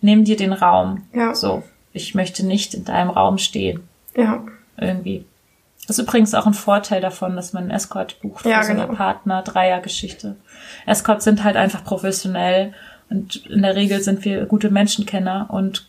[0.01, 1.03] nimm dir den Raum.
[1.13, 1.33] Ja.
[1.35, 1.63] So,
[1.93, 3.81] ich möchte nicht in deinem Raum stehen.
[4.15, 4.43] Ja.
[4.77, 5.25] Irgendwie.
[5.87, 8.71] Das ist übrigens auch ein Vorteil davon, dass man einen Escort bucht Ja, für so
[8.73, 8.93] eine genau.
[8.95, 10.35] Partner-Dreier-Geschichte.
[10.85, 12.73] Escorts sind halt einfach professionell
[13.09, 15.87] und in der Regel sind wir gute Menschenkenner und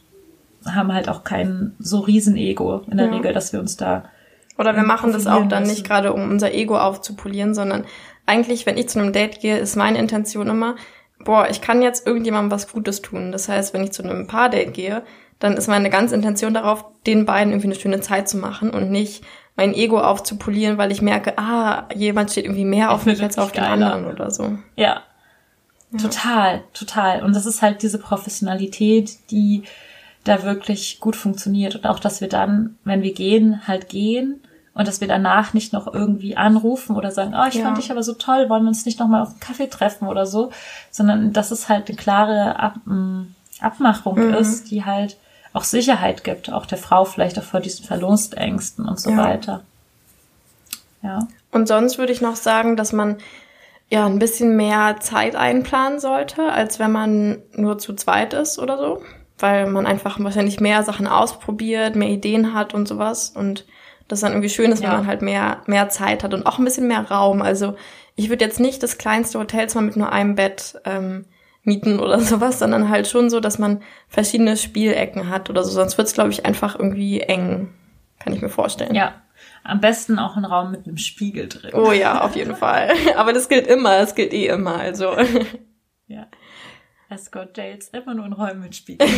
[0.64, 3.12] haben halt auch kein so riesen Ego in der Ja.
[3.14, 4.05] Regel, dass wir uns da
[4.59, 5.70] Oder wir machen das auch dann lassen.
[5.70, 7.85] nicht gerade, um unser Ego aufzupolieren, sondern
[8.27, 10.77] eigentlich, wenn ich zu einem Date gehe, ist meine Intention immer,
[11.25, 13.33] boah, ich kann jetzt irgendjemandem was Gutes tun.
[13.33, 15.03] Das heißt, wenn ich zu einem Paardate gehe,
[15.39, 18.91] dann ist meine ganze Intention darauf, den beiden irgendwie eine schöne Zeit zu machen und
[18.91, 19.25] nicht
[19.57, 23.53] mein Ego aufzupolieren, weil ich merke, ah, jemand steht irgendwie mehr auf mich als auf
[23.53, 23.93] den geiler.
[23.93, 24.57] anderen oder so.
[24.77, 25.03] Ja.
[26.01, 27.23] Total, total.
[27.23, 29.64] Und das ist halt diese Professionalität, die
[30.25, 31.75] da wirklich gut funktioniert.
[31.75, 34.41] Und auch, dass wir dann, wenn wir gehen, halt gehen
[34.75, 37.64] und dass wir danach nicht noch irgendwie anrufen oder sagen, oh, ich Ja.
[37.64, 40.09] fand dich aber so toll, wollen wir uns nicht noch mal auf einen Kaffee treffen
[40.09, 40.51] oder so,
[40.91, 44.35] sondern dass es halt eine klare Ab m, Abmachung Mhm.
[44.35, 45.16] ist, die halt
[45.53, 49.16] auch Sicherheit gibt, auch der Frau vielleicht auch vor diesen Verlustängsten und so Ja.
[49.18, 49.62] weiter.
[51.03, 51.27] Ja.
[51.51, 53.18] Und sonst würde ich noch sagen, dass man
[53.91, 58.79] ja ein bisschen mehr Zeit einplanen sollte, als wenn man nur zu zweit ist oder
[58.79, 59.03] so.
[59.39, 63.31] Weil man einfach wahrscheinlich mehr Sachen ausprobiert, mehr Ideen hat und sowas.
[63.31, 63.66] Und
[64.09, 64.96] das dann irgendwie schön ist, wenn Ja.
[64.96, 67.42] man halt mehr, mehr Zeit hat und auch ein bisschen mehr Raum.
[67.42, 67.76] Also
[68.16, 71.24] ich würde jetzt nicht das kleinste Hotelzimmer mit nur einem Bett ähm,
[71.64, 75.70] mieten oder sowas, sondern halt schon so, dass man verschiedene Spielecken hat oder so.
[75.70, 77.72] Sonst wird's, glaube ich, einfach irgendwie eng.
[78.22, 78.94] Kann ich mir vorstellen.
[78.94, 79.14] Ja.
[79.64, 81.70] Am besten auch ein Raum mit einem Spiegel drin.
[81.74, 82.90] Oh ja, auf jeden Fall.
[83.16, 84.76] Aber das gilt immer, das gilt eh immer.
[84.76, 85.14] Also
[86.09, 86.26] Ja.
[87.13, 89.07] Escort Dates immer nur in Räumen mit Spiegel.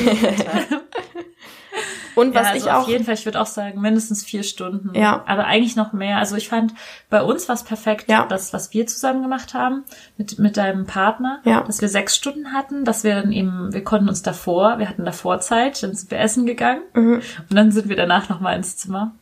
[2.15, 4.43] und ja, was also ich auf auch jeden Fall, ich würde auch sagen, mindestens vier
[4.43, 4.95] Stunden.
[4.95, 5.23] Ja.
[5.27, 6.19] Aber eigentlich noch mehr.
[6.19, 6.75] Also ich fand,
[7.11, 8.27] bei uns war es perfekt, Ja.
[8.27, 9.85] das, was wir zusammen gemacht haben
[10.17, 11.63] mit, mit deinem Partner, Ja.
[11.63, 15.05] dass wir sechs Stunden hatten, dass wir dann eben, wir konnten uns davor, wir hatten
[15.05, 17.15] davor Zeit, dann sind wir essen gegangen Mhm.
[17.51, 19.13] und dann sind wir danach nochmal ins Zimmer.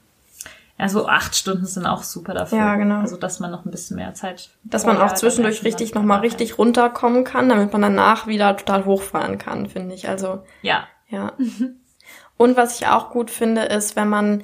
[0.83, 2.59] Also acht Stunden sind auch super dafür.
[2.59, 2.97] Ja, genau.
[2.97, 4.51] Also dass man noch ein bisschen mehr Zeit.
[4.64, 9.39] dass man auch zwischendurch richtig nochmal richtig runterkommen kann, damit man danach wieder total hochfahren
[9.39, 10.09] kann, finde ich.
[10.09, 11.35] Also Ja, ja.
[12.37, 14.43] Und was ich auch gut finde, ist, wenn man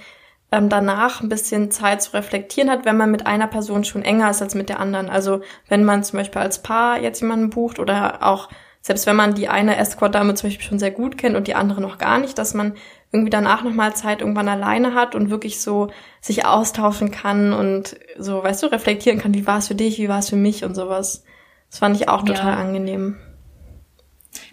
[0.52, 4.30] ähm, danach ein bisschen Zeit zu reflektieren hat, wenn man mit einer Person schon enger
[4.30, 5.10] ist als mit der anderen.
[5.10, 8.48] Also wenn man zum Beispiel als Paar jetzt jemanden bucht oder auch
[8.80, 11.80] selbst wenn man die eine Escort-Dame zum Beispiel schon sehr gut kennt und die andere
[11.80, 12.74] noch gar nicht, dass man
[13.12, 15.88] irgendwie danach nochmal Zeit irgendwann alleine hat und wirklich so
[16.20, 20.08] sich austauschen kann und so, weißt du, reflektieren kann, wie war es für dich, wie
[20.08, 21.24] war es für mich und sowas.
[21.70, 22.34] Das fand ich auch Ja.
[22.34, 23.16] total angenehm.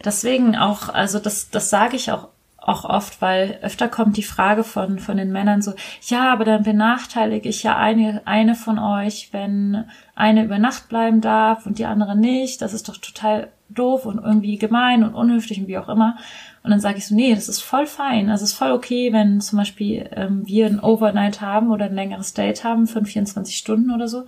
[0.03, 4.63] Deswegen auch, also das, das sage ich auch, auch oft, weil öfter kommt die Frage
[4.63, 5.73] von, von den Männern so,
[6.07, 9.85] ja, aber dann benachteilige ich ja eine, eine von euch, wenn
[10.15, 12.61] eine über Nacht bleiben darf und die andere nicht.
[12.63, 16.17] Das ist doch total doof und irgendwie gemein und unhöflich und wie auch immer.
[16.65, 18.31] Und dann sage ich so, nee, das ist voll fein.
[18.31, 21.93] Also es ist voll okay, wenn zum Beispiel ähm, wir ein Overnight haben oder ein
[21.93, 24.25] längeres Date haben von 24 Stunden oder so.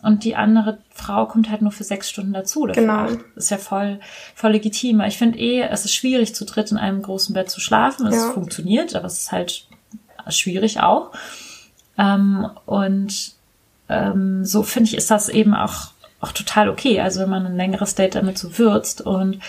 [0.00, 2.60] Und die andere Frau kommt halt nur für sechs Stunden dazu.
[2.62, 3.08] Oder Genau.
[3.34, 3.98] Ist ja voll,
[4.36, 5.00] voll legitim.
[5.00, 8.06] Ich finde eh, es ist schwierig, zu dritt in einem großen Bett zu schlafen.
[8.06, 8.30] Es Ja.
[8.30, 9.66] funktioniert, aber es ist halt
[10.28, 11.10] schwierig auch.
[11.98, 13.32] Ähm, und
[13.88, 17.00] ähm, so finde ich, ist das eben auch, auch total okay.
[17.00, 19.40] Also wenn man ein längeres Date damit so würzt und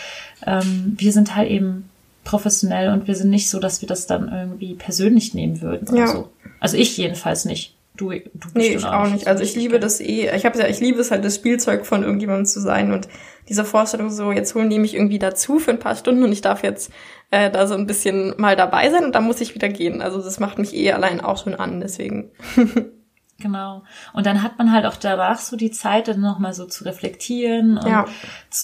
[0.47, 1.89] ähm, wir sind halt eben
[2.23, 5.97] professionell und wir sind nicht so, dass wir das dann irgendwie persönlich nehmen würden oder
[5.97, 6.07] Ja.
[6.07, 6.29] so.
[6.59, 7.77] Also ich jedenfalls nicht.
[7.95, 9.27] Du, du bist Nee, ich auch nicht.
[9.27, 10.29] Also ich liebe das eh.
[10.35, 13.07] Ich habe ja, ich liebe es halt, das Spielzeug von irgendjemandem zu sein und
[13.49, 16.41] diese Vorstellung so, jetzt holen die mich irgendwie dazu für ein paar Stunden und ich
[16.41, 16.91] darf jetzt
[17.29, 20.01] äh, da so ein bisschen mal dabei sein und dann muss ich wieder gehen.
[20.01, 22.31] Also das macht mich eh allein auch schon an, deswegen.
[23.43, 23.83] Genau.
[24.13, 27.77] Und dann hat man halt auch danach so die Zeit, dann nochmal so zu reflektieren
[27.77, 28.05] und Ja.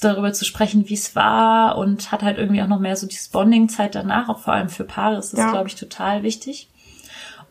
[0.01, 3.29] darüber zu sprechen, wie es war und hat halt irgendwie auch noch mehr so diese
[3.31, 5.51] Bonding-Zeit danach, auch vor allem für Paare ist das, Ja.
[5.51, 6.69] glaube ich, total wichtig.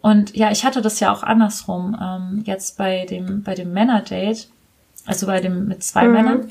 [0.01, 4.49] Und ja, ich hatte das ja auch andersrum, ähm, jetzt bei dem, bei dem Männer-Date,
[5.05, 6.12] also bei dem mit zwei Mhm.
[6.12, 6.49] Männern,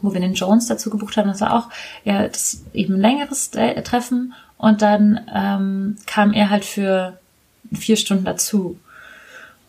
[0.00, 1.68] wo wir den Jones dazu gebucht haben, das war auch
[2.04, 7.18] ja das eben längeres Treffen und dann ähm, kam er halt für
[7.74, 8.78] vier Stunden dazu.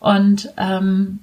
[0.04, 1.20] Und ähm,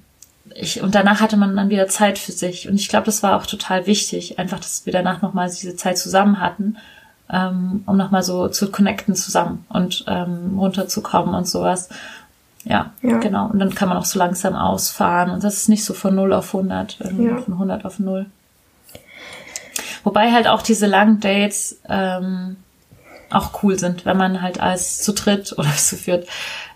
[0.56, 2.68] ich, und danach hatte man dann wieder Zeit für sich.
[2.68, 5.98] Und ich glaube, das war auch total wichtig, einfach, dass wir danach nochmal diese Zeit
[5.98, 6.76] zusammen hatten,
[7.30, 11.90] ähm, um nochmal so zu connecten zusammen und ähm, runterzukommen und sowas.
[12.64, 13.18] Ja, Ja.
[13.18, 13.46] genau.
[13.46, 15.30] Und dann kann man auch so langsam ausfahren.
[15.30, 17.36] Und das ist nicht so von 0 auf 100, irgendwie Ja.
[17.36, 18.26] von 100 auf 0.
[20.02, 22.56] Wobei halt auch diese langen Dates ähm,
[23.30, 26.26] auch cool sind, wenn man halt als zu dritt oder zu viert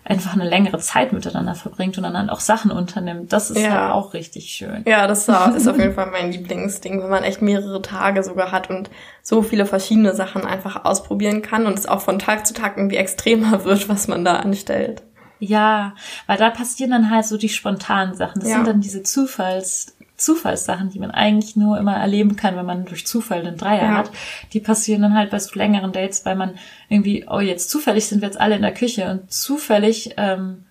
[0.08, 3.32] einfach eine längere Zeit miteinander verbringt und dann halt auch Sachen unternimmt.
[3.32, 3.70] Das ist Ja.
[3.70, 4.84] halt auch richtig schön.
[4.86, 8.70] Ja, das ist auf jeden Fall mein Lieblingsding, wenn man echt mehrere Tage sogar hat
[8.70, 8.88] und
[9.22, 12.96] so viele verschiedene Sachen einfach ausprobieren kann und es auch von Tag zu Tag irgendwie
[12.96, 15.02] extremer wird, was man da anstellt.
[15.38, 15.94] Ja,
[16.26, 18.40] weil da passieren dann halt so die spontanen Sachen.
[18.40, 18.56] Das Ja.
[18.56, 23.06] sind dann diese Zufalls, Zufallssachen, die man eigentlich nur immer erleben kann, wenn man durch
[23.06, 23.94] Zufall einen Dreier Ja.
[23.98, 24.10] hat.
[24.52, 26.54] Die passieren dann halt bei so längeren Dates, weil man
[26.88, 30.64] irgendwie, oh jetzt zufällig sind wir jetzt alle in der Küche und zufällig ähm,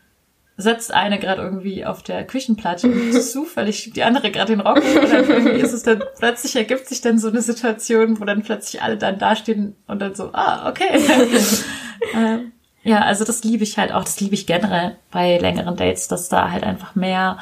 [0.57, 4.77] setzt eine gerade irgendwie auf der Küchenplatte und zufällig schiebt die andere gerade den Rock
[4.77, 8.41] und dann irgendwie ist es dann, plötzlich ergibt sich dann so eine Situation, wo dann
[8.41, 10.97] plötzlich alle dann dastehen und dann so, ah, okay.
[12.15, 12.51] ähm,
[12.83, 16.29] ja, also das liebe ich halt auch, das liebe ich generell bei längeren Dates, dass
[16.29, 17.37] da halt einfach mehr,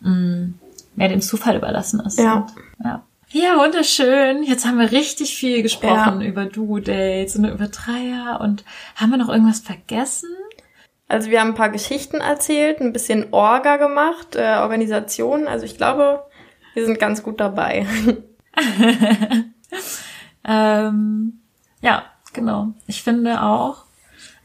[0.00, 0.50] mh,
[0.96, 2.18] mehr dem Zufall überlassen ist.
[2.18, 2.34] Ja.
[2.34, 2.52] Und,
[2.84, 3.02] ja.
[3.30, 4.44] Ja, wunderschön.
[4.44, 6.26] Jetzt haben wir richtig viel gesprochen Ja.
[6.26, 10.30] über Duo-Dates und über Dreier und haben wir noch irgendwas vergessen?
[11.08, 15.46] Also wir haben ein paar Geschichten erzählt, ein bisschen Orga gemacht, äh, Organisation.
[15.48, 16.24] Also ich glaube,
[16.74, 17.86] wir sind ganz gut dabei.
[20.48, 21.40] Ähm,
[21.80, 22.68] ja, genau.
[22.86, 23.85] Ich finde auch,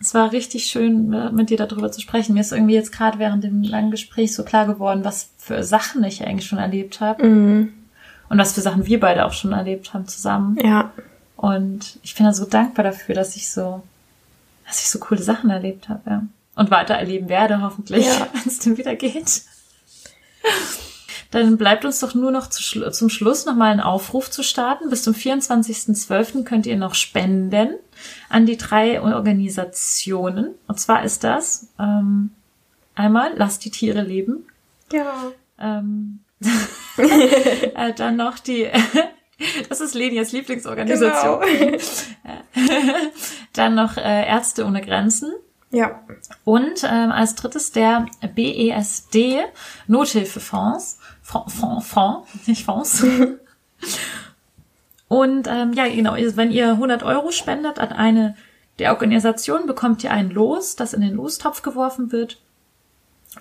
[0.02, 2.34] es war richtig schön, äh, mit dir darüber zu sprechen.
[2.34, 6.04] Mir ist irgendwie jetzt gerade während dem langen Gespräch so klar geworden, was für Sachen
[6.04, 7.74] ich eigentlich schon erlebt habe Mhm.
[8.30, 10.58] und was für Sachen wir beide auch schon erlebt haben zusammen.
[10.64, 10.92] Ja,
[11.38, 13.82] Und ich bin da so dankbar dafür, dass ich so,
[14.68, 16.24] dass ich so coole Sachen erlebt habe, ja.
[16.56, 18.28] Und weiter erleben werde, hoffentlich, Ja.
[18.34, 19.44] wenn es dann wieder geht.
[21.32, 24.90] Dann bleibt uns doch nur noch zu zum Schluss nochmal einen Aufruf zu starten.
[24.90, 26.44] Bis zum 24.12.
[26.44, 27.50] könnt ihr noch spenden
[28.30, 30.56] an die drei Organisationen.
[30.68, 32.32] Und zwar ist das ähm,
[32.96, 34.46] einmal Lasst die Tiere leben.
[34.92, 35.32] ja.
[35.60, 36.20] Ähm,
[36.98, 38.68] äh, dann noch die,
[39.70, 41.40] das ist Lenias Lieblingsorganisation.
[41.42, 41.78] Genau.
[43.54, 45.32] Dann noch äh, Ärzte ohne Grenzen.
[45.70, 46.02] Ja,
[46.44, 49.46] Und ähm, als drittes der BESD
[49.88, 51.00] Nothilfefonds.
[51.22, 53.06] Fonds, Fonds, Fonds nicht Fonds.
[55.12, 58.34] Und ähm, ja, genau, wenn ihr 100 Euro spendet an eine
[58.80, 62.38] der Organisationen, bekommt ihr ein Los, das in den Lostopf geworfen wird.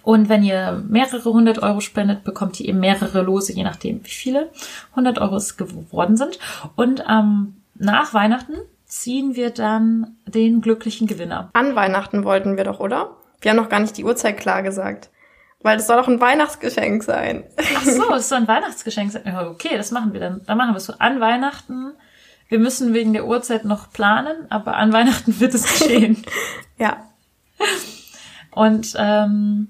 [0.03, 4.11] Und wenn ihr mehrere hundert Euro spendet, bekommt ihr eben mehrere Lose, je nachdem, wie
[4.11, 4.51] viele
[4.97, 6.41] 100 Euro es geworden sind.
[6.75, 8.57] Und ähm, nach Weihnachten
[8.87, 11.51] ziehen wir dann den glücklichen Gewinner.
[11.53, 13.13] an Weihnachten wollten wir doch, oder?
[13.43, 15.09] Wir haben noch gar nicht die Uhrzeit klar gesagt.
[15.63, 17.45] Weil das soll doch ein Weihnachtsgeschenk sein.
[17.77, 19.37] Ach so, das soll ein Weihnachtsgeschenk sein.
[19.37, 20.41] Okay, das machen wir dann.
[20.47, 21.93] Dann machen wir es so an Weihnachten.
[22.49, 26.23] Wir müssen wegen der Uhrzeit noch planen, aber an Weihnachten wird es geschehen.
[26.79, 26.97] Ja,
[28.51, 29.69] Und ähm,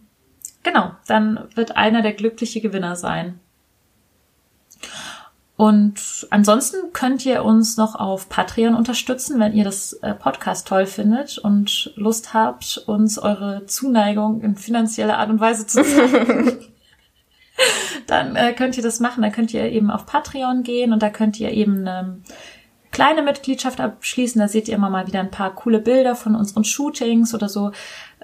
[0.62, 3.40] genau, dann wird einer der glückliche Gewinner sein.
[5.60, 10.86] Und ansonsten könnt ihr uns noch auf Patreon unterstützen, wenn ihr das äh, Podcast toll
[10.86, 16.60] findet und Lust habt, uns eure Zuneigung in finanzieller Art und Weise zu zeigen.
[18.06, 19.22] dann äh, könnt ihr das machen.
[19.22, 22.22] Da könnt ihr eben auf Patreon gehen und da könnt ihr eben eine
[22.90, 24.40] kleine Mitgliedschaft abschließen.
[24.40, 27.72] Da seht ihr immer mal wieder ein paar coole Bilder von unseren Shootings oder so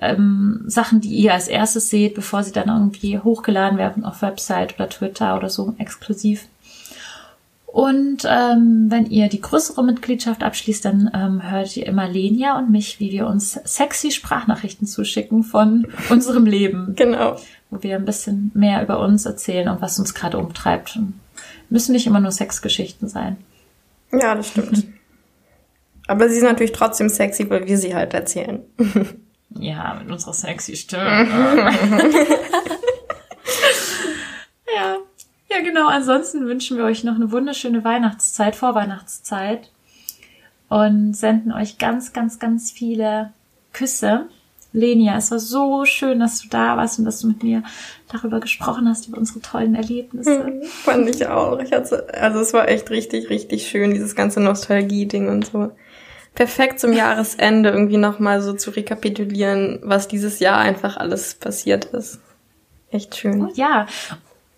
[0.00, 4.76] ähm, Sachen, die ihr als erstes seht, bevor sie dann irgendwie hochgeladen werden auf Website
[4.76, 6.48] oder Twitter oder so exklusiv.
[7.76, 12.70] Und ähm, wenn ihr die größere Mitgliedschaft abschließt, dann ähm, hört ihr immer Lenia und
[12.70, 16.94] mich, wie wir uns sexy Sprachnachrichten zuschicken von unserem Leben.
[16.96, 17.36] Genau.
[17.68, 20.98] Wo wir ein bisschen mehr über uns erzählen und was uns gerade umtreibt.
[21.68, 23.36] Müssen nicht immer nur Sexgeschichten sein.
[24.10, 24.86] Ja, das stimmt.
[26.06, 28.62] Aber sie ist natürlich trotzdem sexy, weil wir sie halt erzählen.
[29.58, 31.02] Ja, mit unserer sexy Stimme.
[34.74, 34.96] ja.
[35.48, 35.96] Ja, genau.
[35.96, 39.70] Ansonsten wünschen wir euch noch eine wunderschöne Weihnachtszeit, Vorweihnachtszeit.
[40.68, 43.32] Und senden euch ganz, ganz, ganz viele
[43.72, 44.26] Küsse.
[44.72, 47.62] Lenia, es war so schön, dass du da warst und dass du mit mir
[48.12, 50.44] darüber gesprochen hast, über unsere tollen Erlebnisse.
[50.44, 51.58] Mhm, fand ich auch.
[51.60, 55.72] Ich hatte, also es war echt richtig, richtig schön, dieses ganze Nostalgie-Ding und so.
[56.34, 62.20] Perfekt zum Jahresende irgendwie nochmal so zu rekapitulieren, was dieses Jahr einfach alles passiert ist.
[62.90, 63.46] Echt schön.
[63.46, 63.86] Oh, ja,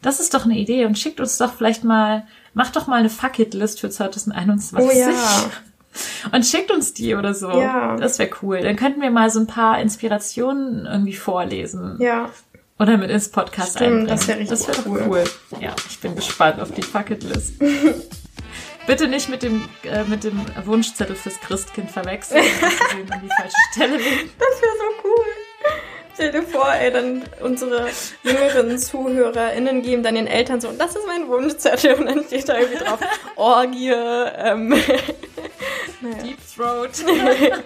[0.08, 3.10] das ist doch eine Idee und schickt uns doch vielleicht mal, macht doch mal eine
[3.10, 4.88] Fuck-It-List für 2021.
[4.88, 5.12] Oh ja.
[6.32, 7.50] Und schickt uns die oder so.
[7.50, 7.96] Ja.
[7.96, 8.60] Das wäre cool.
[8.60, 11.96] Dann könnten wir mal so ein paar Inspirationen irgendwie vorlesen.
[12.00, 12.30] Ja.
[12.78, 14.06] Oder mit ins Podcast Stimmt, einbringen.
[14.06, 15.04] das wäre richtig Das doch cool.
[15.08, 15.24] cool.
[15.60, 17.54] Ja, ich bin gespannt auf die Fuck-It-List.
[18.86, 22.44] Bitte nicht mit dem, äh, mit dem Wunschzettel fürs Christkind verwechseln.
[22.62, 25.26] Das wäre so cool.
[26.18, 27.88] Stell dir vor, ey, dann unsere
[28.24, 32.58] jüngeren ZuhörerInnen geben dann den Eltern so, das ist mein Wunschzettel und dann steht da
[32.58, 32.98] irgendwie drauf,
[33.36, 34.70] Orgie, ähm,
[36.20, 36.90] Deep Throat.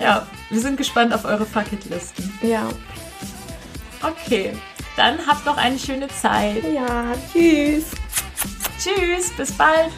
[0.00, 2.36] ja, wir sind gespannt auf eure Fuck-It-Listen.
[2.42, 2.68] ja.
[4.02, 4.52] Okay,
[4.96, 6.64] dann habt noch eine schöne Zeit.
[6.64, 7.84] Ja, tschüss.
[8.76, 9.92] Tschüss, bis bald.